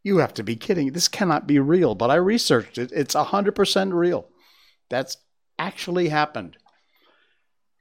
you 0.03 0.17
have 0.17 0.33
to 0.35 0.43
be 0.43 0.55
kidding. 0.55 0.93
This 0.93 1.07
cannot 1.07 1.47
be 1.47 1.59
real. 1.59 1.95
But 1.95 2.11
I 2.11 2.15
researched 2.15 2.77
it. 2.77 2.91
It's 2.93 3.15
100% 3.15 3.93
real. 3.93 4.29
That's 4.89 5.17
actually 5.59 6.09
happened. 6.09 6.57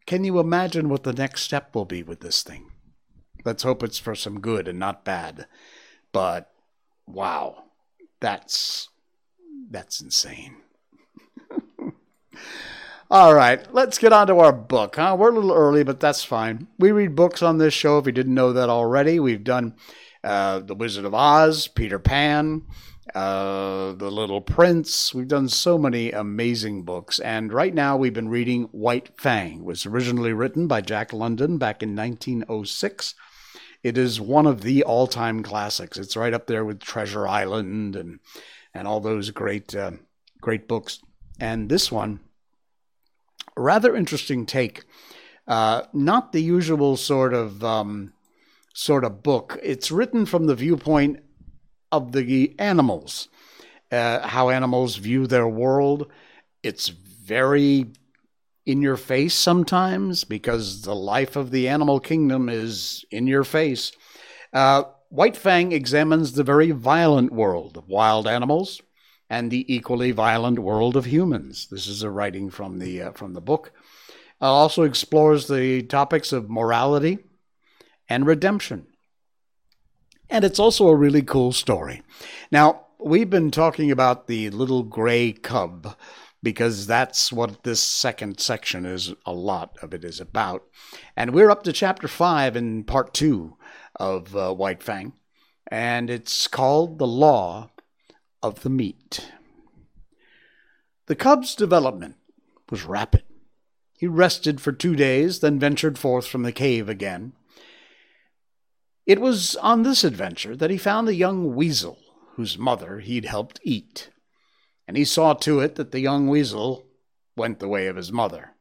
Can 0.06 0.24
you 0.24 0.38
imagine 0.38 0.88
what 0.88 1.02
the 1.02 1.12
next 1.12 1.42
step 1.42 1.74
will 1.74 1.84
be 1.84 2.02
with 2.02 2.20
this 2.20 2.42
thing? 2.42 2.70
Let's 3.44 3.62
hope 3.62 3.82
it's 3.82 3.98
for 3.98 4.14
some 4.14 4.40
good 4.40 4.66
and 4.66 4.78
not 4.78 5.04
bad. 5.04 5.46
But 6.12 6.50
wow, 7.06 7.64
that's 8.20 8.88
that's 9.70 10.00
insane. 10.00 10.56
All 13.08 13.34
right, 13.34 13.64
let's 13.72 13.98
get 13.98 14.12
on 14.12 14.26
to 14.26 14.40
our 14.40 14.52
book. 14.52 14.96
Huh? 14.96 15.16
We're 15.16 15.30
a 15.30 15.34
little 15.34 15.52
early, 15.52 15.84
but 15.84 16.00
that's 16.00 16.24
fine. 16.24 16.66
We 16.76 16.90
read 16.90 17.14
books 17.14 17.40
on 17.40 17.58
this 17.58 17.72
show. 17.72 17.98
If 17.98 18.06
you 18.06 18.10
didn't 18.10 18.34
know 18.34 18.52
that 18.52 18.68
already, 18.68 19.20
we've 19.20 19.44
done 19.44 19.76
uh, 20.24 20.58
The 20.58 20.74
Wizard 20.74 21.04
of 21.04 21.14
Oz, 21.14 21.68
Peter 21.68 22.00
Pan, 22.00 22.62
uh, 23.14 23.92
The 23.92 24.10
Little 24.10 24.40
Prince. 24.40 25.14
We've 25.14 25.28
done 25.28 25.48
so 25.48 25.78
many 25.78 26.10
amazing 26.10 26.82
books. 26.82 27.20
And 27.20 27.52
right 27.52 27.72
now 27.72 27.96
we've 27.96 28.12
been 28.12 28.28
reading 28.28 28.64
White 28.72 29.10
Fang. 29.20 29.60
It 29.60 29.64
was 29.64 29.86
originally 29.86 30.32
written 30.32 30.66
by 30.66 30.80
Jack 30.80 31.12
London 31.12 31.58
back 31.58 31.84
in 31.84 31.94
1906. 31.94 33.14
It 33.84 33.96
is 33.96 34.20
one 34.20 34.48
of 34.48 34.62
the 34.62 34.82
all-time 34.82 35.44
classics. 35.44 35.96
It's 35.96 36.16
right 36.16 36.34
up 36.34 36.48
there 36.48 36.64
with 36.64 36.80
Treasure 36.80 37.28
Island 37.28 37.94
and 37.94 38.18
and 38.74 38.88
all 38.88 38.98
those 38.98 39.30
great 39.30 39.76
uh, 39.76 39.92
great 40.40 40.66
books. 40.66 41.00
And 41.38 41.68
this 41.68 41.92
one, 41.92 42.18
rather 43.56 43.96
interesting 43.96 44.46
take. 44.46 44.84
Uh, 45.46 45.82
not 45.92 46.32
the 46.32 46.42
usual 46.42 46.96
sort 46.96 47.32
of 47.32 47.62
um, 47.62 48.12
sort 48.74 49.04
of 49.04 49.22
book. 49.22 49.58
It's 49.62 49.90
written 49.90 50.26
from 50.26 50.46
the 50.46 50.54
viewpoint 50.54 51.20
of 51.92 52.12
the 52.12 52.54
animals, 52.58 53.28
uh, 53.92 54.26
how 54.26 54.50
animals 54.50 54.96
view 54.96 55.26
their 55.26 55.46
world. 55.46 56.10
It's 56.62 56.88
very 56.88 57.86
in 58.64 58.82
your 58.82 58.96
face 58.96 59.34
sometimes 59.34 60.24
because 60.24 60.82
the 60.82 60.94
life 60.94 61.36
of 61.36 61.52
the 61.52 61.68
animal 61.68 62.00
kingdom 62.00 62.48
is 62.48 63.04
in 63.12 63.28
your 63.28 63.44
face. 63.44 63.92
Uh, 64.52 64.82
White 65.08 65.36
Fang 65.36 65.70
examines 65.70 66.32
the 66.32 66.42
very 66.42 66.72
violent 66.72 67.32
world 67.32 67.76
of 67.76 67.88
wild 67.88 68.26
animals 68.26 68.82
and 69.28 69.50
the 69.50 69.72
equally 69.72 70.12
violent 70.12 70.58
world 70.58 70.96
of 70.96 71.06
humans. 71.06 71.68
This 71.70 71.86
is 71.86 72.02
a 72.02 72.10
writing 72.10 72.50
from 72.50 72.78
the 72.78 73.02
uh, 73.02 73.12
from 73.12 73.34
the 73.34 73.40
book. 73.40 73.72
Uh, 74.40 74.52
also 74.52 74.82
explores 74.82 75.48
the 75.48 75.82
topics 75.82 76.32
of 76.32 76.50
morality 76.50 77.18
and 78.08 78.26
redemption. 78.26 78.86
And 80.28 80.44
it's 80.44 80.58
also 80.58 80.88
a 80.88 80.96
really 80.96 81.22
cool 81.22 81.52
story. 81.52 82.02
Now, 82.50 82.86
we've 82.98 83.30
been 83.30 83.50
talking 83.50 83.90
about 83.90 84.26
the 84.26 84.50
little 84.50 84.82
gray 84.82 85.32
cub 85.32 85.96
because 86.42 86.86
that's 86.86 87.32
what 87.32 87.62
this 87.62 87.80
second 87.80 88.38
section 88.38 88.84
is 88.84 89.14
a 89.24 89.32
lot 89.32 89.76
of 89.82 89.94
it 89.94 90.04
is 90.04 90.20
about. 90.20 90.64
And 91.16 91.32
we're 91.32 91.50
up 91.50 91.62
to 91.64 91.72
chapter 91.72 92.08
5 92.08 92.56
in 92.56 92.84
part 92.84 93.14
2 93.14 93.56
of 93.98 94.36
uh, 94.36 94.52
White 94.54 94.82
Fang, 94.82 95.14
and 95.68 96.10
it's 96.10 96.46
called 96.46 96.98
The 96.98 97.06
Law 97.06 97.70
of 98.46 98.62
the 98.62 98.70
Meat. 98.70 99.32
The 101.06 101.16
cub's 101.16 101.54
development 101.54 102.16
was 102.70 102.84
rapid. 102.84 103.24
He 103.98 104.06
rested 104.06 104.60
for 104.60 104.72
two 104.72 104.94
days, 104.94 105.40
then 105.40 105.58
ventured 105.58 105.98
forth 105.98 106.26
from 106.26 106.42
the 106.42 106.52
cave 106.52 106.88
again. 106.88 107.32
It 109.04 109.20
was 109.20 109.56
on 109.56 109.82
this 109.82 110.04
adventure 110.04 110.54
that 110.56 110.70
he 110.70 110.78
found 110.78 111.08
a 111.08 111.14
young 111.14 111.54
weasel 111.54 111.98
whose 112.34 112.58
mother 112.58 113.00
he'd 113.00 113.24
helped 113.24 113.60
eat, 113.64 114.10
and 114.86 114.96
he 114.96 115.04
saw 115.04 115.34
to 115.34 115.60
it 115.60 115.74
that 115.74 115.90
the 115.90 116.00
young 116.00 116.28
weasel 116.28 116.86
went 117.36 117.58
the 117.58 117.68
way 117.68 117.88
of 117.88 117.96
his 117.96 118.12
mother. 118.12 118.52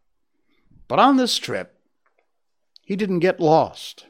But 0.88 1.00
on 1.00 1.17
this 1.17 1.38
trip, 1.38 1.80
he 2.84 2.95
didn't 2.95 3.19
get 3.19 3.39
lost. 3.39 4.06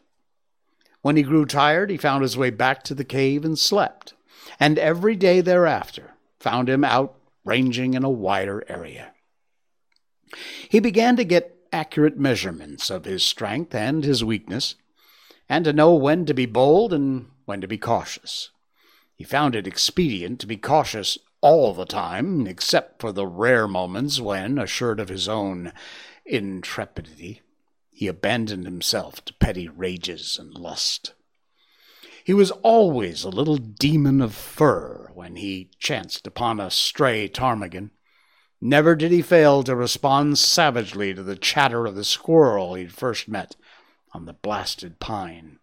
When 1.02 1.18
he 1.18 1.24
grew 1.24 1.46
tired, 1.46 1.90
he 1.90 1.98
found 1.98 2.22
his 2.22 2.38
way 2.38 2.50
back 2.50 2.84
to 2.84 2.96
the 2.96 3.06
cave 3.06 3.46
and 3.46 3.58
slept, 3.60 4.15
and 4.60 4.78
every 4.80 5.16
day 5.16 5.42
thereafter 5.42 6.14
found 6.40 6.70
him 6.70 6.84
out 6.84 7.16
ranging 7.44 7.94
in 7.94 8.04
a 8.04 8.10
wider 8.10 8.64
area. 8.68 9.14
He 10.70 10.80
began 10.80 11.16
to 11.16 11.24
get 11.24 11.56
accurate 11.72 12.18
measurements 12.18 12.90
of 12.90 13.06
his 13.06 13.24
strength 13.24 13.76
and 13.76 14.04
his 14.04 14.24
weakness 14.24 14.76
and 15.50 15.66
to 15.66 15.74
know 15.74 15.94
when 15.94 16.26
to 16.26 16.34
be 16.34 16.46
bold 16.46 16.94
and 16.94 17.28
when 17.46 17.62
to 17.62 17.68
be 17.68 17.78
cautious. 17.78 18.50
He 19.16 19.24
found 19.24 19.56
it 19.56 19.68
expedient 19.68 20.40
to 20.42 20.48
be 20.48 20.58
cautious 20.58 21.18
all 21.42 21.74
the 21.74 21.86
time, 21.86 22.48
except 22.48 23.00
for 23.00 23.12
the 23.12 23.28
rare 23.28 23.68
moments 23.68 24.20
when, 24.20 24.58
assured 24.58 25.00
of 25.00 25.10
his 25.10 25.30
own 25.30 25.72
intrepidity, 26.26 27.42
he 27.92 28.08
abandoned 28.08 28.66
himself 28.66 29.24
to 29.26 29.34
petty 29.36 29.70
rages 29.70 30.38
and 30.40 30.54
lust. 30.54 31.14
He 32.26 32.34
was 32.34 32.50
always 32.50 33.24
a 33.24 33.30
little 33.30 33.58
demon 33.58 34.20
of 34.20 34.34
fur 34.34 35.12
when 35.14 35.36
he 35.36 35.70
chanced 35.78 36.26
upon 36.26 36.60
a 36.60 36.72
stray 36.72 37.28
ptarmigan. 37.30 37.92
Never 38.60 38.96
did 38.96 39.12
he 39.12 39.22
fail 39.22 39.62
to 39.62 39.76
respond 39.76 40.40
savagely 40.40 41.14
to 41.14 41.22
the 41.22 41.36
chatter 41.36 41.86
of 41.86 41.94
the 41.94 42.04
squirrel 42.04 42.74
he'd 42.74 42.92
first 42.92 43.28
met 43.28 43.56
on 44.12 44.26
the 44.26 44.34
blasted 44.34 45.00
pine, 45.00 45.60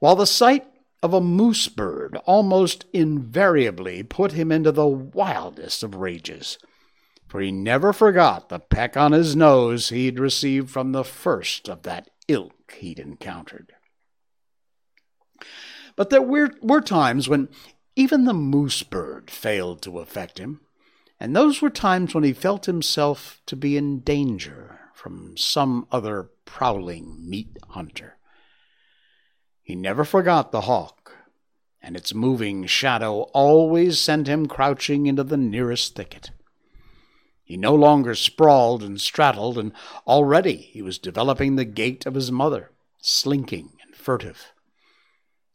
while 0.00 0.16
the 0.16 0.26
sight 0.26 0.66
of 1.00 1.14
a 1.14 1.20
moose 1.20 1.68
bird 1.68 2.16
almost 2.26 2.86
invariably 2.92 4.02
put 4.02 4.32
him 4.32 4.50
into 4.50 4.72
the 4.72 4.88
wildest 4.88 5.84
of 5.84 5.94
rages, 5.94 6.58
for 7.28 7.40
he 7.40 7.52
never 7.52 7.92
forgot 7.92 8.48
the 8.48 8.58
peck 8.58 8.96
on 8.96 9.12
his 9.12 9.36
nose 9.36 9.90
he'd 9.90 10.18
received 10.18 10.70
from 10.70 10.90
the 10.90 11.04
first 11.04 11.68
of 11.68 11.84
that 11.84 12.10
ilk 12.26 12.74
he'd 12.78 12.98
encountered. 12.98 13.74
But 15.98 16.10
there 16.10 16.22
were, 16.22 16.52
were 16.62 16.80
times 16.80 17.28
when 17.28 17.48
even 17.96 18.24
the 18.24 18.32
moose 18.32 18.84
bird 18.84 19.32
failed 19.32 19.82
to 19.82 19.98
affect 19.98 20.38
him, 20.38 20.60
and 21.18 21.34
those 21.34 21.60
were 21.60 21.70
times 21.70 22.14
when 22.14 22.22
he 22.22 22.32
felt 22.32 22.66
himself 22.66 23.42
to 23.46 23.56
be 23.56 23.76
in 23.76 23.98
danger 23.98 24.78
from 24.94 25.36
some 25.36 25.88
other 25.90 26.30
prowling 26.44 27.28
meat 27.28 27.58
hunter. 27.70 28.16
He 29.60 29.74
never 29.74 30.04
forgot 30.04 30.52
the 30.52 30.62
hawk, 30.62 31.16
and 31.82 31.96
its 31.96 32.14
moving 32.14 32.64
shadow 32.66 33.22
always 33.34 33.98
sent 33.98 34.28
him 34.28 34.46
crouching 34.46 35.06
into 35.06 35.24
the 35.24 35.36
nearest 35.36 35.96
thicket. 35.96 36.30
He 37.42 37.56
no 37.56 37.74
longer 37.74 38.14
sprawled 38.14 38.84
and 38.84 39.00
straddled, 39.00 39.58
and 39.58 39.72
already 40.06 40.58
he 40.58 40.80
was 40.80 40.96
developing 40.96 41.56
the 41.56 41.64
gait 41.64 42.06
of 42.06 42.14
his 42.14 42.30
mother, 42.30 42.70
slinking 43.00 43.72
and 43.84 43.96
furtive, 43.96 44.52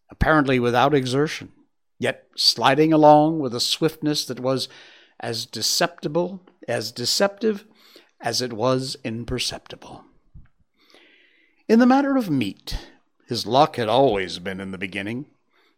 apparently 0.09 0.59
without 0.59 0.93
exertion, 0.93 1.51
yet 1.99 2.27
sliding 2.35 2.93
along 2.93 3.39
with 3.39 3.53
a 3.53 3.59
swiftness 3.59 4.25
that 4.25 4.39
was 4.39 4.67
as 5.19 5.45
deceptible, 5.45 6.41
as 6.67 6.91
deceptive 6.91 7.65
as 8.21 8.41
it 8.41 8.53
was 8.53 8.95
imperceptible. 9.03 10.05
In 11.67 11.79
the 11.79 11.85
matter 11.85 12.17
of 12.17 12.29
meat, 12.29 12.77
his 13.27 13.45
luck 13.45 13.77
had 13.77 13.87
always 13.87 14.39
been 14.39 14.59
in 14.59 14.71
the 14.71 14.77
beginning. 14.77 15.27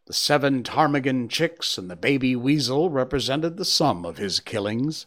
The 0.07 0.13
seven 0.13 0.63
ptarmigan 0.63 1.29
chicks 1.29 1.77
and 1.77 1.89
the 1.89 1.95
baby 1.95 2.35
weasel 2.35 2.89
represented 2.89 3.57
the 3.57 3.65
sum 3.65 4.05
of 4.05 4.17
his 4.17 4.39
killings. 4.39 5.05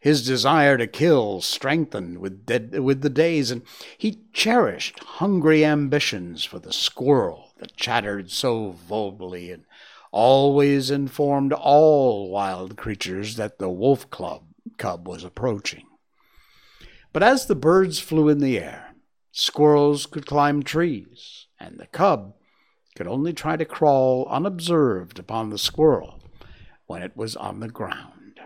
His 0.00 0.24
desire 0.24 0.78
to 0.78 0.86
kill 0.86 1.40
strengthened 1.40 2.18
with, 2.18 2.48
with 2.78 3.02
the 3.02 3.10
days, 3.10 3.50
and 3.50 3.62
he 3.96 4.22
cherished 4.32 5.00
hungry 5.00 5.64
ambitions 5.64 6.44
for 6.44 6.60
the 6.60 6.72
squirrel 6.72 7.47
that 7.58 7.76
chattered 7.76 8.30
so 8.30 8.70
volubly 8.70 9.50
and 9.50 9.64
always 10.10 10.90
informed 10.90 11.52
all 11.52 12.30
wild 12.30 12.76
creatures 12.76 13.36
that 13.36 13.58
the 13.58 13.68
wolf 13.68 14.08
club 14.10 14.44
cub 14.78 15.06
was 15.06 15.24
approaching. 15.24 15.84
But 17.12 17.22
as 17.22 17.46
the 17.46 17.54
birds 17.54 17.98
flew 17.98 18.28
in 18.28 18.38
the 18.38 18.58
air, 18.58 18.94
squirrels 19.32 20.06
could 20.06 20.26
climb 20.26 20.62
trees, 20.62 21.46
and 21.58 21.78
the 21.78 21.86
cub 21.86 22.34
could 22.94 23.06
only 23.06 23.32
try 23.32 23.56
to 23.56 23.64
crawl 23.64 24.26
unobserved 24.28 25.18
upon 25.18 25.50
the 25.50 25.58
squirrel 25.58 26.20
when 26.86 27.02
it 27.02 27.16
was 27.16 27.36
on 27.36 27.60
the 27.60 27.68
ground. 27.68 28.40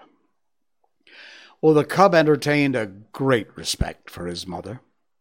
Well, 1.60 1.74
the 1.74 1.84
cub 1.84 2.14
entertained 2.14 2.74
a 2.74 2.86
great 2.86 3.56
respect 3.56 4.10
for 4.10 4.26
his 4.26 4.46
mother. 4.46 4.80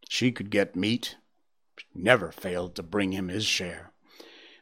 She 0.09 0.31
could 0.31 0.49
get 0.49 0.75
meat, 0.75 1.17
never 1.93 2.31
failed 2.31 2.75
to 2.75 2.83
bring 2.83 3.11
him 3.11 3.27
his 3.27 3.45
share. 3.45 3.91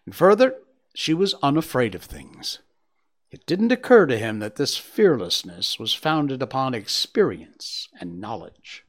And 0.06 0.16
further, 0.16 0.56
she 0.94 1.14
was 1.14 1.36
unafraid 1.44 1.96
of 1.96 2.04
things. 2.04 2.60
It 3.32 3.46
didn't 3.46 3.72
occur 3.72 4.08
to 4.08 4.18
him 4.18 4.40
that 4.40 4.56
this 4.56 4.76
fearlessness 4.76 5.78
was 5.78 5.94
founded 5.94 6.42
upon 6.42 6.74
experience 6.74 7.88
and 8.00 8.20
knowledge. 8.20 8.86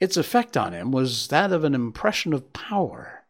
Its 0.00 0.16
effect 0.16 0.56
on 0.56 0.72
him 0.72 0.92
was 0.92 1.28
that 1.28 1.50
of 1.50 1.64
an 1.64 1.74
impression 1.74 2.32
of 2.32 2.52
power. 2.52 3.24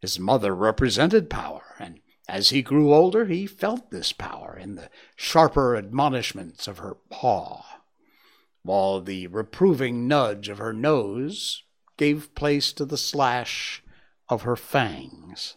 His 0.00 0.18
mother 0.18 0.54
represented 0.54 1.30
power, 1.30 1.76
and 1.78 2.00
as 2.28 2.50
he 2.50 2.62
grew 2.62 2.94
older, 2.94 3.26
he 3.26 3.46
felt 3.46 3.90
this 3.90 4.12
power 4.12 4.56
in 4.56 4.76
the 4.76 4.88
sharper 5.14 5.76
admonishments 5.76 6.66
of 6.66 6.78
her 6.78 6.96
paw, 7.10 7.64
while 8.62 9.00
the 9.00 9.26
reproving 9.26 10.08
nudge 10.08 10.48
of 10.48 10.58
her 10.58 10.72
nose 10.72 11.62
gave 11.96 12.34
place 12.34 12.72
to 12.72 12.84
the 12.84 12.98
slash 12.98 13.82
of 14.28 14.42
her 14.42 14.56
fangs. 14.56 15.56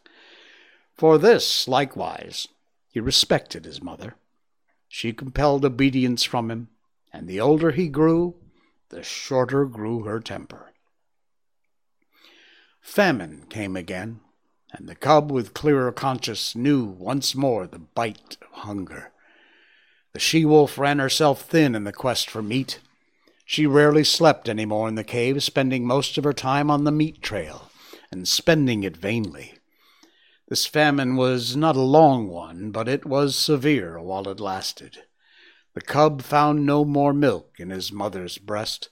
For 0.94 1.18
this, 1.18 1.68
likewise, 1.68 2.48
he 2.90 3.00
respected 3.00 3.66
his 3.66 3.82
mother. 3.82 4.16
She 4.88 5.14
compelled 5.14 5.66
obedience 5.66 6.24
from 6.24 6.50
him, 6.50 6.70
and 7.14 7.28
the 7.28 7.40
older 7.40 7.72
he 7.72 7.88
grew, 7.88 8.36
the 8.90 9.04
shorter 9.04 9.66
grew 9.66 10.04
her 10.04 10.20
temper. 10.20 10.72
Famine 12.82 13.46
came 13.50 13.76
again, 13.76 14.22
and 14.72 14.88
the 14.88 14.96
cub 14.96 15.32
with 15.32 15.54
clearer 15.54 15.92
conscience 15.92 16.56
knew 16.56 16.86
once 16.86 17.36
more 17.36 17.68
the 17.68 17.80
bite 17.80 18.38
of 18.42 18.62
hunger. 18.62 19.12
The 20.14 20.20
she 20.20 20.46
wolf 20.46 20.78
ran 20.78 21.00
herself 21.00 21.42
thin 21.42 21.76
in 21.76 21.84
the 21.84 21.94
quest 21.94 22.30
for 22.30 22.42
meat. 22.42 22.80
She 23.50 23.66
rarely 23.66 24.04
slept 24.04 24.50
any 24.50 24.66
more 24.66 24.90
in 24.90 24.96
the 24.96 25.06
cave, 25.06 25.42
spending 25.42 25.88
most 25.88 26.18
of 26.18 26.26
her 26.26 26.34
time 26.34 26.70
on 26.70 26.84
the 26.84 26.92
meat 26.92 27.22
trail, 27.22 27.72
and 28.12 28.28
spending 28.28 28.84
it 28.84 28.98
vainly. 28.98 29.54
This 30.50 30.66
famine 30.66 31.16
was 31.16 31.56
not 31.56 31.78
a 31.78 31.82
long 31.82 32.28
one, 32.28 32.72
but 32.72 32.90
it 32.90 33.06
was 33.06 33.38
severe 33.38 34.02
while 34.02 34.28
it 34.28 34.42
lasted. 34.42 34.98
The 35.74 35.82
cub 35.82 36.22
found 36.24 36.66
no 36.66 36.84
more 36.84 37.14
milk 37.14 37.56
in 37.58 37.70
his 37.70 37.90
mother's 37.90 38.38
breast, 38.38 38.90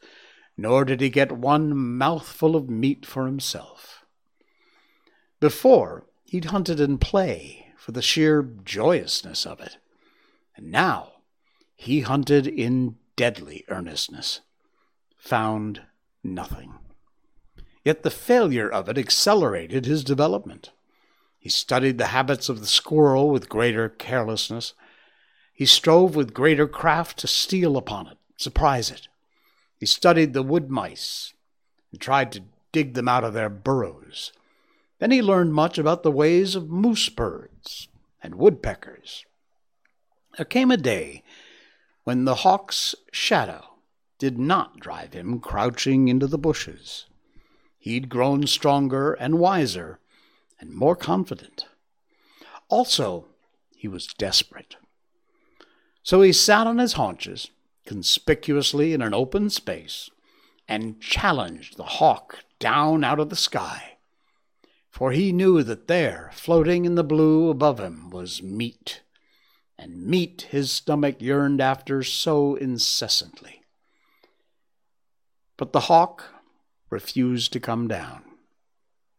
nor 0.55 0.85
did 0.85 1.01
he 1.01 1.09
get 1.09 1.33
one 1.33 1.75
mouthful 1.75 2.55
of 2.55 2.69
meat 2.69 3.05
for 3.05 3.25
himself. 3.25 4.05
Before, 5.41 6.05
he'd 6.23 6.45
hunted 6.45 6.79
in 6.79 6.97
play 6.97 7.73
for 7.77 7.91
the 7.91 8.01
sheer 8.01 8.41
joyousness 8.41 9.45
of 9.45 9.59
it, 9.59 9.77
and 10.55 10.71
now 10.71 11.11
he 11.75 12.01
hunted 12.01 12.47
in 12.47 12.95
deadly 13.17 13.65
earnestness, 13.67 14.41
found 15.25 15.81
nothing. 16.23 16.75
Yet 17.83 18.03
the 18.03 18.11
failure 18.11 18.69
of 18.69 18.87
it 18.87 18.97
accelerated 18.97 19.85
his 19.85 20.03
development. 20.03 20.71
He 21.39 21.49
studied 21.49 21.97
the 21.97 22.07
habits 22.07 22.47
of 22.47 22.59
the 22.59 22.67
squirrel 22.67 23.29
with 23.29 23.49
greater 23.49 23.89
carelessness. 23.89 24.73
He 25.53 25.65
strove 25.65 26.15
with 26.15 26.33
greater 26.33 26.67
craft 26.67 27.17
to 27.19 27.27
steal 27.27 27.75
upon 27.75 28.07
it, 28.07 28.17
surprise 28.37 28.91
it. 28.91 29.07
He 29.79 29.85
studied 29.85 30.33
the 30.33 30.43
wood 30.43 30.69
mice 30.69 31.33
and 31.91 31.99
tried 31.99 32.31
to 32.33 32.43
dig 32.71 32.93
them 32.93 33.07
out 33.07 33.23
of 33.23 33.33
their 33.33 33.49
burrows. 33.49 34.31
Then 34.99 35.11
he 35.11 35.21
learned 35.21 35.53
much 35.53 35.77
about 35.77 36.03
the 36.03 36.11
ways 36.11 36.55
of 36.55 36.69
moose 36.69 37.09
birds 37.09 37.87
and 38.21 38.35
woodpeckers. 38.35 39.25
There 40.37 40.45
came 40.45 40.71
a 40.71 40.77
day 40.77 41.23
when 42.03 42.25
the 42.25 42.35
hawk's 42.35 42.95
shadow 43.11 43.74
did 44.17 44.37
not 44.37 44.79
drive 44.79 45.13
him 45.13 45.39
crouching 45.39 46.07
into 46.07 46.27
the 46.27 46.37
bushes. 46.37 47.05
He'd 47.77 48.09
grown 48.09 48.47
stronger 48.47 49.13
and 49.13 49.39
wiser 49.39 49.99
and 50.59 50.73
more 50.73 50.95
confident. 50.95 51.65
Also, 52.69 53.25
he 53.75 53.87
was 53.87 54.07
desperate. 54.07 54.75
So 56.01 56.21
he 56.21 56.31
sat 56.31 56.67
on 56.67 56.77
his 56.77 56.93
haunches, 56.93 57.51
conspicuously 57.85 58.93
in 58.93 59.01
an 59.01 59.13
open 59.13 59.49
space, 59.49 60.09
and 60.67 60.99
challenged 60.99 61.77
the 61.77 61.83
hawk 61.83 62.39
down 62.59 63.03
out 63.03 63.19
of 63.19 63.29
the 63.29 63.35
sky. 63.35 63.97
For 64.89 65.11
he 65.11 65.31
knew 65.31 65.61
that 65.63 65.87
there, 65.87 66.31
floating 66.33 66.85
in 66.85 66.95
the 66.95 67.03
blue 67.03 67.49
above 67.49 67.79
him, 67.79 68.09
was 68.09 68.41
meat, 68.41 69.01
and 69.77 70.07
meat 70.07 70.47
his 70.49 70.71
stomach 70.71 71.21
yearned 71.21 71.59
after 71.59 72.01
so 72.01 72.55
incessantly. 72.55 73.61
But 75.57 75.71
the 75.71 75.81
hawk 75.81 76.25
refused 76.89 77.53
to 77.53 77.59
come 77.59 77.87
down 77.87 78.23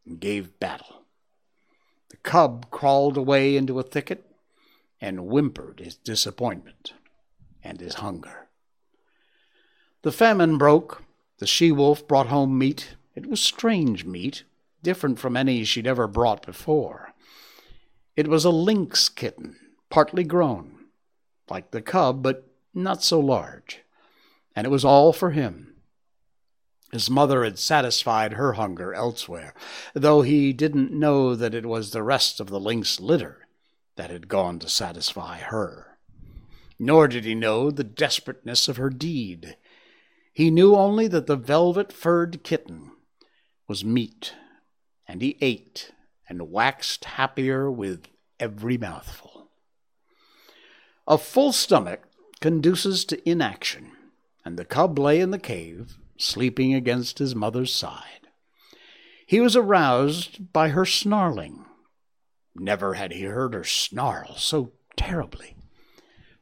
and 0.05 0.21
gave 0.21 0.59
battle. 0.61 1.05
The 2.11 2.17
cub 2.19 2.71
crawled 2.71 3.17
away 3.17 3.57
into 3.57 3.79
a 3.79 3.83
thicket 3.83 4.31
and 5.01 5.19
whimpered 5.21 5.81
his 5.81 5.97
disappointment 5.97 6.93
and 7.63 7.81
his 7.81 7.95
hunger. 7.95 8.49
The 10.03 10.13
famine 10.13 10.59
broke. 10.59 11.03
The 11.39 11.47
she 11.47 11.73
wolf 11.73 12.07
brought 12.07 12.29
home 12.29 12.57
meat. 12.57 12.97
It 13.15 13.27
was 13.27 13.41
strange 13.41 14.05
meat, 14.05 14.45
different 14.83 15.19
from 15.19 15.37
any 15.37 15.65
she'd 15.65 15.87
ever 15.87 16.07
brought 16.07 16.47
before. 16.47 17.13
It 18.15 18.29
was 18.29 18.45
a 18.45 18.51
lynx 18.51 19.09
kitten, 19.09 19.57
partly 19.91 20.25
grown, 20.25 20.87
like 21.51 21.71
the 21.71 21.83
cub, 21.83 22.23
but 22.23 22.47
not 22.73 23.03
so 23.03 23.21
large. 23.21 23.81
And 24.55 24.67
it 24.67 24.71
was 24.71 24.85
all 24.85 25.13
for 25.13 25.31
him. 25.33 25.76
His 26.97 27.11
mother 27.11 27.45
had 27.45 27.59
satisfied 27.59 28.33
her 28.33 28.55
hunger 28.55 28.95
elsewhere, 28.95 29.53
though 29.93 30.23
he 30.23 30.55
didn't 30.55 30.99
know 30.99 31.35
that 31.35 31.53
it 31.53 31.67
was 31.67 31.91
the 31.91 32.03
rest 32.03 32.41
of 32.41 32.47
the 32.47 32.59
lynx 32.59 33.01
litter 33.01 33.47
that 33.97 34.09
had 34.09 34.29
gone 34.29 34.59
to 34.61 34.69
satisfy 34.71 35.41
her. 35.41 35.99
Nor 36.79 37.07
did 37.07 37.27
he 37.27 37.35
know 37.35 37.71
the 37.71 37.85
desperateness 37.85 38.67
of 38.67 38.79
her 38.79 38.89
deed. 38.89 39.59
He 40.33 40.51
knew 40.51 40.75
only 40.75 41.07
that 41.09 41.27
the 41.27 41.37
velvet 41.37 41.93
furred 41.93 42.43
kitten 42.43 42.93
was 43.69 43.85
meat, 43.85 44.33
and 45.07 45.21
he 45.21 45.37
ate 45.43 45.93
and 46.31 46.51
waxed 46.51 47.05
happier 47.05 47.71
with 47.71 48.07
every 48.41 48.79
mouthful. 48.79 49.49
A 51.07 51.19
full 51.19 51.53
stomach 51.53 52.09
conduces 52.41 53.05
to 53.05 53.29
inaction, 53.29 53.93
and 54.47 54.59
the 54.59 54.65
cub 54.65 54.99
lay 54.99 55.21
in 55.21 55.31
the 55.31 55.39
cave 55.39 55.99
sleeping 56.19 56.75
against 56.75 57.19
his 57.19 57.35
mother's 57.35 57.75
side. 57.75 58.29
He 59.27 59.41
was 59.41 59.57
aroused 59.57 60.53
by 60.53 60.69
her 60.69 60.85
snarling. 60.85 61.65
Never 62.55 62.95
had 62.95 63.13
he 63.13 63.23
heard 63.23 63.55
her 63.55 63.65
snarl 63.65 64.37
so 64.37 64.73
terribly. 64.97 65.57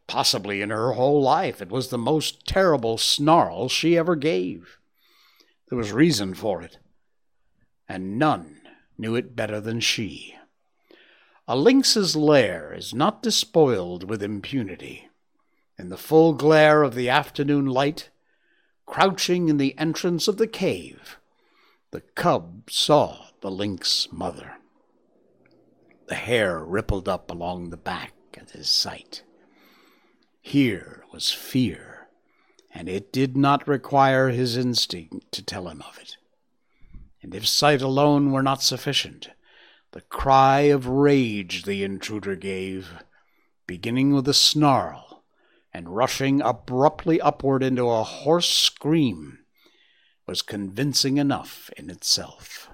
Possibly 0.07 0.61
in 0.61 0.71
her 0.71 0.93
whole 0.93 1.23
life 1.23 1.63
it 1.63 1.71
was 1.71 1.89
the 1.89 1.99
most 1.99 2.47
terrible 2.47 2.99
snarl 2.99 3.69
she 3.69 3.97
ever 3.97 4.17
gave. 4.17 4.79
There 5.69 5.79
was 5.79 5.93
reason 5.93 6.35
for 6.35 6.63
it, 6.63 6.79
and 7.89 8.19
none 8.19 8.61
knew 8.99 9.15
it 9.17 9.35
better 9.35 9.61
than 9.61 9.81
she. 9.81 10.37
A 11.49 11.57
lynx's 11.57 12.15
lair 12.15 12.73
is 12.73 12.95
not 12.95 13.23
despoiled 13.23 14.09
with 14.09 14.23
impunity. 14.23 15.09
In 15.79 15.89
the 15.89 15.97
full 15.97 16.35
glare 16.35 16.83
of 16.83 16.95
the 16.95 17.09
afternoon 17.09 17.67
light, 17.67 18.11
crouching 18.87 19.49
in 19.49 19.57
the 19.57 19.77
entrance 19.79 20.29
of 20.29 20.37
the 20.37 20.47
cave, 20.47 21.19
the 21.91 22.01
cub 22.01 22.71
saw 22.71 23.27
the 23.41 23.51
lynx 23.51 24.09
mother. 24.11 24.57
The 26.09 26.17
hair 26.17 26.59
rippled 26.63 27.09
up 27.09 27.31
along 27.31 27.71
the 27.71 27.77
back 27.77 28.13
at 28.37 28.51
his 28.51 28.69
sight. 28.69 29.23
Here 30.41 31.05
was 31.13 31.31
fear, 31.31 32.09
and 32.73 32.89
it 32.89 33.13
did 33.13 33.37
not 33.37 33.67
require 33.67 34.29
his 34.31 34.57
instinct 34.57 35.33
to 35.33 35.43
tell 35.43 35.69
him 35.69 35.83
of 35.83 35.99
it. 35.99 36.17
And 37.23 37.35
if 37.35 37.47
sight 37.47 37.81
alone 37.81 38.33
were 38.33 38.43
not 38.43 38.63
sufficient, 38.63 39.31
the 39.93 40.03
cry 40.03 40.63
of 40.63 40.89
rage 40.89 41.63
the 41.63 41.85
intruder 41.85 42.37
gave, 42.37 42.93
beginning 43.67 44.13
with 44.13 44.29
a 44.29 44.35
snarl, 44.35 45.14
and 45.75 45.97
rushing 45.97 46.41
abruptly 46.41 47.21
upward 47.21 47.63
into 47.63 47.91
a 47.91 48.05
hoarse 48.05 48.49
scream 48.49 49.41
was 50.25 50.41
convincing 50.41 51.19
enough 51.19 51.69
in 51.77 51.91
itself. 51.91 52.71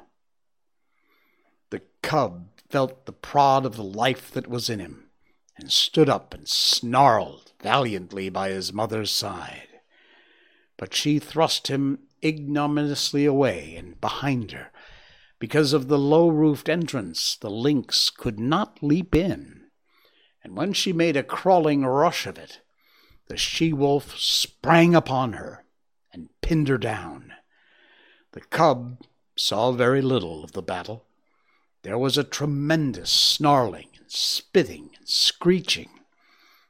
The 1.71 1.81
cub 2.03 2.49
felt 2.69 3.07
the 3.07 3.13
prod 3.13 3.65
of 3.65 3.77
the 3.77 3.83
life 3.83 4.31
that 4.33 4.49
was 4.49 4.69
in 4.69 4.79
him, 4.79 5.11
and 5.57 5.73
stood 5.73 6.09
up 6.09 6.35
and 6.35 6.47
snarled 6.47 7.53
valiantly 7.63 8.29
by 8.29 8.51
his 8.51 8.73
mother's 8.73 9.11
side. 9.11 9.69
But 10.77 10.95
she 10.95 11.19
thrust 11.19 11.69
him 11.69 12.01
ignominiously 12.23 13.25
away 13.25 13.75
and 13.77 14.01
behind 14.01 14.53
her. 14.53 14.71
Because 15.39 15.73
of 15.73 15.89
the 15.89 15.99
low 15.99 16.29
roofed 16.29 16.69
entrance, 16.69 17.37
the 17.37 17.51
lynx 17.51 18.11
could 18.11 18.39
not 18.39 18.83
leap 18.83 19.15
in, 19.15 19.63
and 20.45 20.55
when 20.55 20.75
she 20.75 20.93
made 20.93 21.17
a 21.17 21.23
crawling 21.23 21.85
rush 21.85 22.27
of 22.27 22.39
it, 22.39 22.61
the 23.31 23.37
she 23.37 23.73
wolf 23.73 24.19
sprang 24.19 24.93
upon 24.93 25.35
her 25.35 25.65
and 26.13 26.29
pinned 26.41 26.67
her 26.67 26.77
down. 26.77 27.33
The 28.33 28.41
cub 28.41 29.01
saw 29.37 29.71
very 29.71 30.03
little 30.03 30.43
of 30.43 30.51
the 30.51 30.63
battle. 30.63 31.05
There 31.83 31.97
was 31.97 32.19
a 32.19 32.25
tremendous 32.25 33.09
snarling 33.09 33.87
and 33.97 34.11
spitting 34.11 34.91
and 34.99 35.09
screeching. 35.09 35.91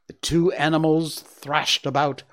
The 0.06 0.12
two 0.12 0.52
animals 0.52 1.20
thrashed 1.20 1.86
about, 1.86 2.24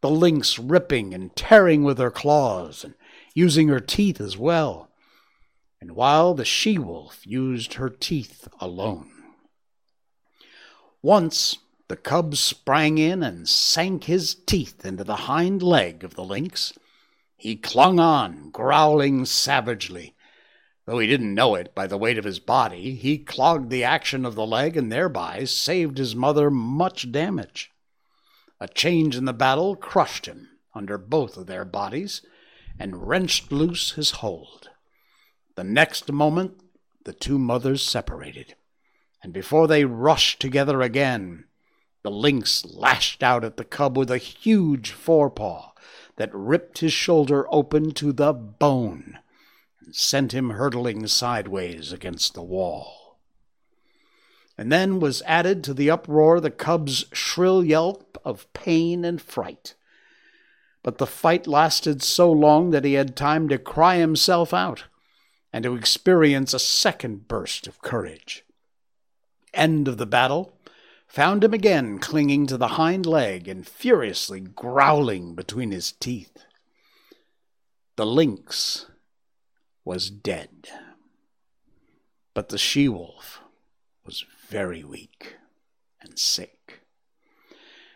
the 0.00 0.08
lynx 0.08 0.58
ripping 0.58 1.12
and 1.12 1.36
tearing 1.36 1.84
with 1.84 1.98
her 1.98 2.10
claws 2.10 2.84
and 2.84 2.94
using 3.34 3.68
her 3.68 3.80
teeth 3.80 4.18
as 4.18 4.38
well, 4.38 4.88
and 5.78 5.92
while 5.92 6.32
the 6.32 6.46
she 6.46 6.78
wolf 6.78 7.26
used 7.26 7.74
her 7.74 7.90
teeth 7.90 8.48
alone. 8.60 9.10
Once 11.02 11.58
the 11.88 11.96
cub 11.96 12.36
sprang 12.36 12.98
in 12.98 13.22
and 13.22 13.48
sank 13.48 14.04
his 14.04 14.34
teeth 14.34 14.84
into 14.84 15.04
the 15.04 15.16
hind 15.16 15.62
leg 15.62 16.04
of 16.04 16.14
the 16.14 16.24
lynx. 16.24 16.74
He 17.36 17.56
clung 17.56 17.98
on, 17.98 18.50
growling 18.50 19.24
savagely. 19.24 20.14
Though 20.84 20.98
he 20.98 21.06
didn't 21.06 21.34
know 21.34 21.54
it 21.54 21.74
by 21.74 21.86
the 21.86 21.98
weight 21.98 22.18
of 22.18 22.24
his 22.24 22.38
body, 22.38 22.94
he 22.94 23.18
clogged 23.18 23.70
the 23.70 23.84
action 23.84 24.26
of 24.26 24.34
the 24.34 24.46
leg 24.46 24.76
and 24.76 24.92
thereby 24.92 25.44
saved 25.44 25.98
his 25.98 26.14
mother 26.14 26.50
much 26.50 27.10
damage. 27.10 27.70
A 28.60 28.68
change 28.68 29.16
in 29.16 29.24
the 29.24 29.32
battle 29.32 29.76
crushed 29.76 30.26
him 30.26 30.48
under 30.74 30.98
both 30.98 31.36
of 31.36 31.46
their 31.46 31.64
bodies 31.64 32.22
and 32.78 33.08
wrenched 33.08 33.50
loose 33.50 33.92
his 33.92 34.12
hold. 34.12 34.70
The 35.56 35.64
next 35.64 36.10
moment, 36.12 36.60
the 37.04 37.12
two 37.12 37.38
mothers 37.38 37.82
separated, 37.82 38.54
and 39.22 39.32
before 39.32 39.66
they 39.66 39.84
rushed 39.84 40.40
together 40.40 40.82
again, 40.82 41.44
the 42.02 42.10
lynx 42.10 42.64
lashed 42.64 43.22
out 43.22 43.44
at 43.44 43.56
the 43.56 43.64
cub 43.64 43.96
with 43.96 44.10
a 44.10 44.18
huge 44.18 44.92
forepaw 44.92 45.72
that 46.16 46.30
ripped 46.32 46.78
his 46.78 46.92
shoulder 46.92 47.46
open 47.52 47.92
to 47.92 48.12
the 48.12 48.32
bone 48.32 49.18
and 49.80 49.94
sent 49.94 50.32
him 50.32 50.50
hurtling 50.50 51.06
sideways 51.06 51.92
against 51.92 52.34
the 52.34 52.42
wall. 52.42 53.18
And 54.56 54.72
then 54.72 54.98
was 54.98 55.22
added 55.22 55.62
to 55.64 55.74
the 55.74 55.90
uproar 55.90 56.40
the 56.40 56.50
cub's 56.50 57.06
shrill 57.12 57.64
yelp 57.64 58.18
of 58.24 58.52
pain 58.52 59.04
and 59.04 59.22
fright. 59.22 59.74
But 60.82 60.98
the 60.98 61.06
fight 61.06 61.46
lasted 61.46 62.02
so 62.02 62.30
long 62.30 62.70
that 62.70 62.84
he 62.84 62.94
had 62.94 63.16
time 63.16 63.48
to 63.48 63.58
cry 63.58 63.96
himself 63.96 64.52
out 64.52 64.84
and 65.52 65.62
to 65.64 65.76
experience 65.76 66.52
a 66.52 66.58
second 66.58 67.28
burst 67.28 67.66
of 67.66 67.80
courage. 67.82 68.44
End 69.54 69.88
of 69.88 69.96
the 69.96 70.06
battle 70.06 70.52
found 71.08 71.42
him 71.42 71.54
again 71.54 71.98
clinging 71.98 72.46
to 72.46 72.56
the 72.56 72.68
hind 72.68 73.06
leg 73.06 73.48
and 73.48 73.66
furiously 73.66 74.40
growling 74.40 75.34
between 75.34 75.72
his 75.72 75.92
teeth. 75.92 76.44
The 77.96 78.06
lynx 78.06 78.86
was 79.84 80.10
dead. 80.10 80.68
But 82.34 82.50
the 82.50 82.58
she 82.58 82.88
wolf 82.88 83.40
was 84.04 84.24
very 84.48 84.84
weak 84.84 85.36
and 86.00 86.18
sick. 86.18 86.82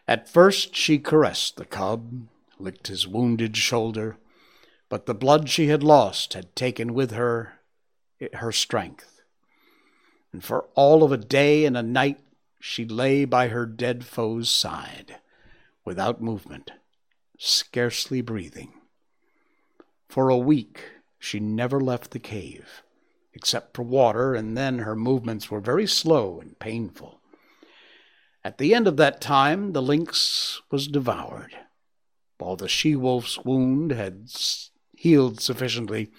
At 0.08 0.28
first 0.28 0.74
she 0.74 0.98
caressed 0.98 1.56
the 1.56 1.64
cub, 1.64 2.26
licked 2.58 2.88
his 2.88 3.06
wounded 3.06 3.56
shoulder, 3.56 4.16
but 4.88 5.06
the 5.06 5.14
blood 5.14 5.48
she 5.48 5.68
had 5.68 5.82
lost 5.82 6.32
had 6.32 6.56
taken 6.56 6.92
with 6.94 7.12
her 7.12 7.60
her 8.34 8.52
strength. 8.52 9.20
And 10.32 10.42
for 10.42 10.64
all 10.74 11.02
of 11.02 11.12
a 11.12 11.16
day 11.16 11.64
and 11.64 11.76
a 11.76 11.82
night 11.82 12.20
she 12.64 12.84
lay 12.84 13.24
by 13.24 13.48
her 13.48 13.66
dead 13.66 14.04
foe's 14.04 14.48
side, 14.48 15.16
without 15.84 16.22
movement, 16.22 16.70
scarcely 17.36 18.20
breathing. 18.20 18.72
For 20.08 20.28
a 20.28 20.38
week 20.38 20.80
she 21.18 21.40
never 21.40 21.80
left 21.80 22.12
the 22.12 22.20
cave, 22.20 22.84
except 23.34 23.74
for 23.74 23.82
water, 23.82 24.36
and 24.36 24.56
then 24.56 24.78
her 24.78 24.94
movements 24.94 25.50
were 25.50 25.58
very 25.58 25.88
slow 25.88 26.40
and 26.40 26.56
painful. 26.60 27.20
At 28.44 28.58
the 28.58 28.76
end 28.76 28.86
of 28.86 28.96
that 28.96 29.20
time, 29.20 29.72
the 29.72 29.82
lynx 29.82 30.62
was 30.70 30.86
devoured, 30.86 31.58
while 32.38 32.54
the 32.54 32.68
she 32.68 32.94
wolf's 32.94 33.44
wound 33.44 33.90
had 33.90 34.30
healed 34.96 35.40
sufficiently 35.40 36.12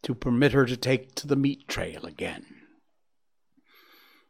to 0.00 0.14
permit 0.14 0.52
her 0.52 0.64
to 0.64 0.76
take 0.78 1.14
to 1.16 1.26
the 1.26 1.36
meat 1.36 1.68
trail 1.68 2.06
again. 2.06 2.55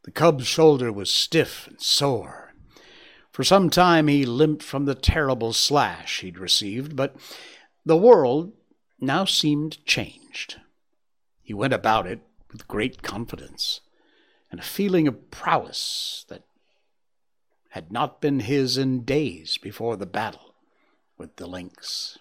The 0.06 0.12
cub's 0.12 0.46
shoulder 0.46 0.92
was 0.92 1.12
stiff 1.12 1.66
and 1.66 1.80
sore. 1.80 2.54
For 3.32 3.42
some 3.42 3.68
time 3.68 4.06
he 4.06 4.24
limped 4.24 4.62
from 4.62 4.86
the 4.86 4.94
terrible 4.94 5.52
slash 5.52 6.20
he'd 6.20 6.38
received, 6.38 6.94
but 6.94 7.16
the 7.84 7.96
world 7.96 8.52
now 9.00 9.24
seemed 9.24 9.84
changed. 9.84 10.60
He 11.42 11.52
went 11.52 11.74
about 11.74 12.06
it 12.06 12.20
with 12.50 12.68
great 12.68 13.02
confidence 13.02 13.80
and 14.50 14.60
a 14.60 14.64
feeling 14.64 15.08
of 15.08 15.32
prowess 15.32 16.24
that 16.28 16.44
had 17.70 17.90
not 17.90 18.20
been 18.20 18.40
his 18.40 18.78
in 18.78 19.02
days 19.04 19.58
before 19.58 19.96
the 19.96 20.06
battle 20.06 20.54
with 21.18 21.34
the 21.34 21.48
lynx. 21.48 22.16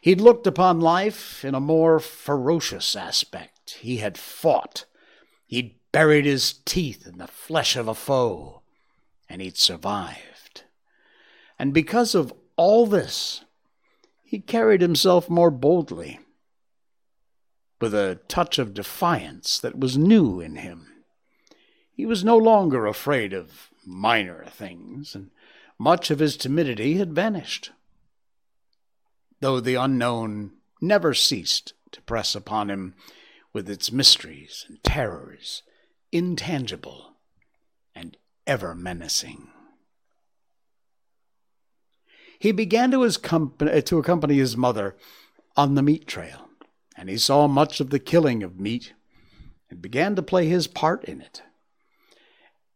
He'd 0.00 0.20
looked 0.20 0.46
upon 0.46 0.80
life 0.80 1.44
in 1.44 1.54
a 1.54 1.60
more 1.60 2.00
ferocious 2.00 2.96
aspect. 2.96 3.76
He 3.80 3.98
had 3.98 4.16
fought. 4.16 4.86
He'd 5.46 5.74
buried 5.92 6.24
his 6.24 6.52
teeth 6.64 7.06
in 7.06 7.18
the 7.18 7.26
flesh 7.26 7.76
of 7.76 7.88
a 7.88 7.94
foe, 7.94 8.62
and 9.28 9.40
he'd 9.42 9.56
survived. 9.56 10.64
And 11.58 11.74
because 11.74 12.14
of 12.14 12.32
all 12.56 12.86
this, 12.86 13.44
he 14.22 14.38
carried 14.38 14.80
himself 14.80 15.28
more 15.28 15.50
boldly, 15.50 16.20
with 17.80 17.94
a 17.94 18.20
touch 18.28 18.58
of 18.58 18.74
defiance 18.74 19.58
that 19.58 19.78
was 19.78 19.96
new 19.96 20.40
in 20.40 20.56
him. 20.56 21.04
He 21.90 22.06
was 22.06 22.24
no 22.24 22.36
longer 22.36 22.86
afraid 22.86 23.32
of 23.32 23.70
minor 23.84 24.44
things, 24.46 25.14
and 25.14 25.30
much 25.78 26.10
of 26.10 26.18
his 26.18 26.36
timidity 26.36 26.98
had 26.98 27.12
vanished. 27.12 27.72
Though 29.40 29.60
the 29.60 29.74
unknown 29.74 30.52
never 30.80 31.14
ceased 31.14 31.72
to 31.92 32.02
press 32.02 32.34
upon 32.34 32.70
him 32.70 32.94
with 33.52 33.68
its 33.68 33.90
mysteries 33.90 34.66
and 34.68 34.82
terrors, 34.84 35.62
intangible 36.12 37.14
and 37.94 38.16
ever 38.46 38.74
menacing. 38.74 39.48
He 42.38 42.52
began 42.52 42.90
to, 42.92 43.02
uh, 43.04 43.80
to 43.82 43.98
accompany 43.98 44.36
his 44.36 44.56
mother 44.56 44.96
on 45.56 45.74
the 45.74 45.82
meat 45.82 46.06
trail, 46.06 46.48
and 46.96 47.08
he 47.08 47.18
saw 47.18 47.46
much 47.46 47.80
of 47.80 47.90
the 47.90 47.98
killing 47.98 48.42
of 48.42 48.58
meat 48.58 48.94
and 49.68 49.82
began 49.82 50.16
to 50.16 50.22
play 50.22 50.46
his 50.46 50.66
part 50.66 51.04
in 51.04 51.20
it. 51.20 51.42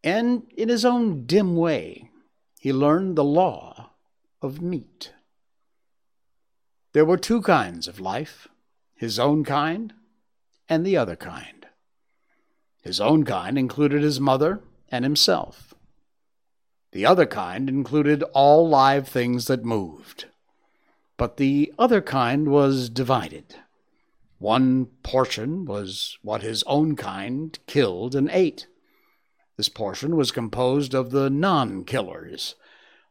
And 0.03 0.43
in 0.55 0.69
his 0.69 0.85
own 0.85 1.25
dim 1.25 1.57
way, 1.57 2.11
he 2.61 2.73
learned 2.73 3.17
the 3.17 3.25
law 3.25 3.91
of 4.43 4.61
meat. 4.61 5.13
There 6.93 7.07
were 7.07 7.17
two 7.17 7.43
kinds 7.43 7.89
of 7.89 7.99
life 7.99 8.49
his 8.95 9.19
own 9.19 9.45
kind 9.45 9.93
and 10.69 10.87
the 10.87 10.97
other 10.97 11.17
kind. 11.17 11.64
His 12.85 13.01
own 13.01 13.25
kind 13.25 13.57
included 13.57 14.03
his 14.03 14.21
mother 14.21 14.61
and 14.91 15.05
himself. 15.05 15.73
The 16.93 17.07
other 17.07 17.25
kind 17.25 17.69
included 17.71 18.23
all 18.35 18.69
live 18.69 19.09
things 19.09 19.47
that 19.47 19.65
moved. 19.65 20.27
But 21.17 21.39
the 21.39 21.73
other 21.79 22.03
kind 22.03 22.49
was 22.49 22.91
divided. 22.91 23.57
One 24.39 24.87
portion 25.03 25.65
was 25.65 26.19
what 26.21 26.43
his 26.43 26.63
own 26.65 26.95
kind 26.95 27.59
killed 27.67 28.15
and 28.15 28.29
ate. 28.31 28.67
This 29.57 29.71
portion 29.71 30.15
was 30.15 30.31
composed 30.31 30.95
of 30.95 31.11
the 31.11 31.31
non 31.31 31.85
killers, 31.85 32.55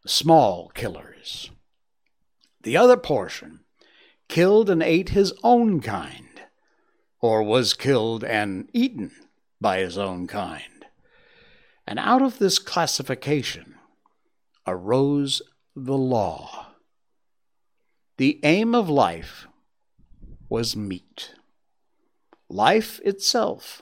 small 0.06 0.70
killers. 0.76 1.50
The 2.62 2.78
other 2.78 2.98
portion 2.98 3.62
killed 4.30 4.70
and 4.70 4.84
ate 4.84 5.10
his 5.10 5.34
own 5.44 5.82
kind, 5.82 6.42
or 7.22 7.42
was 7.42 7.74
killed 7.74 8.24
and 8.24 8.70
eaten 8.72 9.12
by 9.64 9.80
his 9.80 9.98
own 9.98 10.28
kind. 10.28 10.86
And 11.88 11.98
out 11.98 12.22
of 12.22 12.38
this 12.38 12.60
classification 12.60 13.76
arose 14.68 15.42
the 15.76 15.98
law. 15.98 16.68
The 18.18 18.40
aim 18.44 18.76
of 18.76 18.90
life 18.90 19.48
was 20.48 20.76
meat. 20.76 21.34
Life 22.48 23.00
itself 23.04 23.82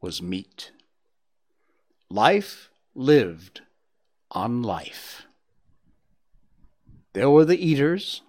was 0.00 0.20
meat. 0.20 0.72
Life 2.10 2.70
lived 2.96 3.60
on 4.32 4.62
life. 4.64 5.26
There 7.12 7.30
were 7.30 7.44
the 7.44 7.64
eaters 7.64 8.22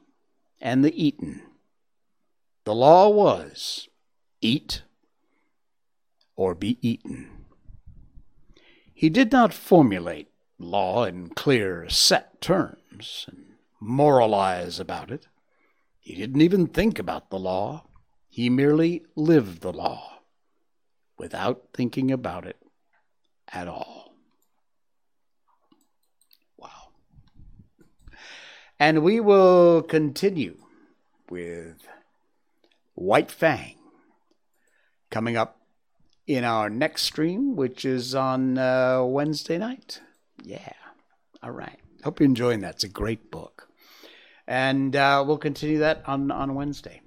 and 0.60 0.86
the 0.86 1.04
eaten. 1.04 1.42
The 2.66 2.76
law 2.76 3.10
was 3.10 3.88
eat 4.42 4.84
or 6.42 6.56
be 6.56 6.80
eaten. 6.82 7.30
He 8.96 9.10
did 9.10 9.32
not 9.32 9.54
formulate 9.54 10.32
law 10.58 11.04
in 11.04 11.30
clear, 11.30 11.88
set 11.88 12.42
terms 12.42 13.28
and 13.28 13.46
moralize 13.80 14.80
about 14.80 15.12
it. 15.12 15.28
He 16.00 16.16
didn't 16.16 16.42
even 16.42 16.66
think 16.66 16.98
about 16.98 17.30
the 17.30 17.38
law. 17.38 17.86
He 18.28 18.50
merely 18.50 19.06
lived 19.16 19.62
the 19.62 19.72
law 19.72 20.22
without 21.16 21.68
thinking 21.76 22.10
about 22.10 22.48
it 22.48 22.58
at 23.54 23.68
all. 23.68 24.16
Wow. 26.58 26.90
And 28.80 29.04
we 29.04 29.20
will 29.20 29.84
continue 29.84 30.58
with 31.30 31.88
White 32.96 33.30
Fang 33.30 33.76
coming 35.12 35.38
up 35.38 35.61
in 36.36 36.44
our 36.44 36.70
next 36.70 37.04
stream, 37.04 37.56
which 37.56 37.86
is 37.86 38.16
on 38.16 38.58
uh, 38.58 39.04
Wednesday 39.04 39.58
night. 39.58 40.02
Yeah. 40.44 40.74
All 41.44 41.52
right. 41.52 41.80
Hope 42.04 42.20
you're 42.20 42.30
enjoying 42.30 42.62
that. 42.62 42.76
It's 42.76 42.84
a 42.84 42.90
great 42.90 43.32
book. 43.32 43.68
And 44.48 44.96
uh, 44.96 45.24
we'll 45.26 45.38
continue 45.38 45.80
that 45.80 46.04
on, 46.06 46.32
on 46.32 46.56
Wednesday. 46.56 47.02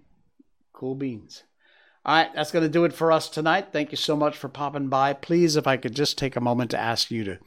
Cool 0.73 0.95
beans. 0.95 1.45
All 2.07 2.15
right, 2.15 2.35
that's 2.35 2.51
going 2.51 2.65
to 2.65 2.69
do 2.69 2.85
it 2.85 2.93
for 2.93 3.11
us 3.11 3.29
tonight. 3.31 3.69
Thank 3.73 3.91
you 3.91 3.97
so 3.97 4.15
much 4.15 4.37
for 4.37 4.49
popping 4.49 4.89
by. 4.89 5.15
Please, 5.15 5.57
if 5.57 5.67
I 5.67 5.79
could 5.79 5.95
just 5.95 6.19
take 6.19 6.37
a 6.37 6.41
moment 6.41 6.71
to 6.73 6.79
ask 6.79 7.11
you 7.11 7.25
to 7.25 7.39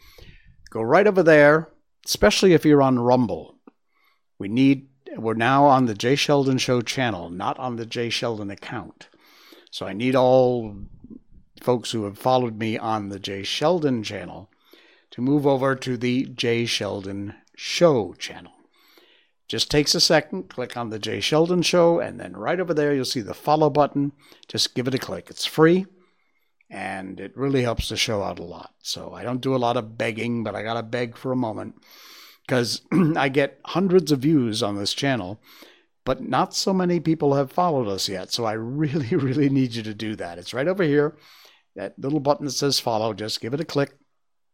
go 0.72 0.82
right 0.82 1.06
over 1.06 1.22
there, 1.22 1.70
especially 2.06 2.54
if 2.54 2.66
you're 2.66 2.82
on 2.82 2.98
Rumble. 2.98 3.56
We 4.40 4.48
need, 4.48 4.88
we're 5.16 5.36
now 5.36 5.66
on 5.66 5.86
the 5.86 5.94
Jay 5.94 6.16
Sheldon 6.16 6.58
Show 6.58 6.82
channel, 6.82 7.30
not 7.30 7.60
on 7.60 7.76
the 7.76 7.86
Jay 7.86 8.10
Sheldon 8.10 8.50
account. 8.50 9.10
So 9.70 9.86
I 9.86 9.94
need 9.94 10.16
all 10.16 10.76
folks 11.64 11.92
who 11.92 12.06
have 12.06 12.18
followed 12.18 12.58
me 12.58 12.78
on 12.78 13.10
the 13.10 13.20
Jay 13.20 13.44
Sheldon 13.44 14.04
channel 14.04 14.50
to 15.12 15.22
move 15.22 15.46
over 15.48 15.76
to 15.76 15.98
the 15.98 16.26
Jay 16.26 16.66
Sheldon 16.66 17.36
Show 17.56 18.14
channel. 18.14 18.54
Just 19.48 19.72
takes 19.72 19.96
a 19.96 20.02
second, 20.02 20.50
click 20.50 20.76
on 20.76 20.90
the 20.90 21.00
Jay 21.00 21.22
Sheldon 21.22 21.62
Show, 21.62 22.00
and 22.00 22.20
then 22.20 22.36
right 22.36 22.60
over 22.60 22.74
there 22.74 22.94
you'll 22.94 23.06
see 23.06 23.22
the 23.22 23.34
follow 23.34 23.70
button. 23.70 24.12
Just 24.48 24.76
give 24.76 24.88
it 24.88 24.96
a 24.96 25.00
click. 25.00 25.30
It's 25.30 25.46
free 25.46 25.86
and 26.70 27.20
it 27.20 27.36
really 27.38 27.62
helps 27.62 27.90
the 27.90 27.98
show 27.98 28.22
out 28.22 28.40
a 28.40 28.44
lot. 28.44 28.74
So 28.82 29.14
I 29.14 29.24
don't 29.24 29.42
do 29.42 29.56
a 29.56 29.58
lot 29.58 29.78
of 29.78 29.98
begging, 29.98 30.44
but 30.44 30.56
I 30.56 30.64
got 30.64 30.74
to 30.74 30.84
beg 30.84 31.16
for 31.16 31.32
a 31.32 31.38
moment 31.38 31.76
because 32.46 32.82
I 33.16 33.30
get 33.30 33.60
hundreds 33.66 34.12
of 34.12 34.20
views 34.20 34.62
on 34.62 34.78
this 34.78 34.94
channel, 34.94 35.40
but 36.04 36.22
not 36.22 36.54
so 36.54 36.74
many 36.74 37.00
people 37.00 37.36
have 37.36 37.52
followed 37.52 37.88
us 37.88 38.10
yet. 38.10 38.32
So 38.32 38.46
I 38.46 38.54
really, 38.58 39.16
really 39.16 39.50
need 39.50 39.76
you 39.76 39.84
to 39.84 39.94
do 39.94 40.16
that. 40.18 40.38
It's 40.38 40.54
right 40.54 40.68
over 40.68 40.84
here. 40.84 41.16
That 41.78 41.94
little 41.98 42.20
button 42.20 42.46
that 42.46 42.52
says 42.52 42.80
follow, 42.80 43.14
just 43.14 43.40
give 43.40 43.54
it 43.54 43.62
a 43.62 43.66
click. 43.66 43.96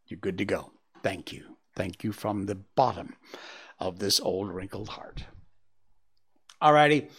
You're 0.07 0.19
good 0.19 0.37
to 0.39 0.45
go. 0.45 0.73
Thank 1.01 1.31
you. 1.31 1.55
Thank 1.73 2.03
you 2.03 2.11
from 2.11 2.45
the 2.45 2.55
bottom 2.55 3.15
of 3.79 3.99
this 3.99 4.19
old 4.19 4.51
wrinkled 4.51 4.89
heart. 4.89 5.23
Alrighty. 6.61 7.09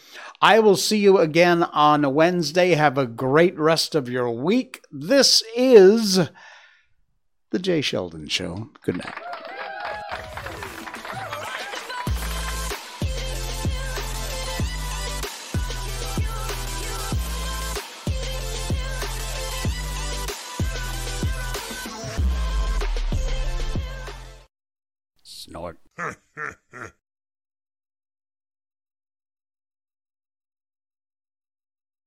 I 0.42 0.60
will 0.60 0.76
see 0.76 0.98
you 0.98 1.18
again 1.18 1.62
on 1.62 2.14
Wednesday. 2.14 2.74
Have 2.74 2.98
a 2.98 3.06
great 3.06 3.58
rest 3.58 3.94
of 3.94 4.08
your 4.10 4.30
week. 4.30 4.82
This 4.92 5.42
is 5.56 6.28
The 7.50 7.58
Jay 7.58 7.80
Sheldon 7.80 8.28
Show. 8.28 8.70
Good 8.82 8.98
night. 8.98 9.14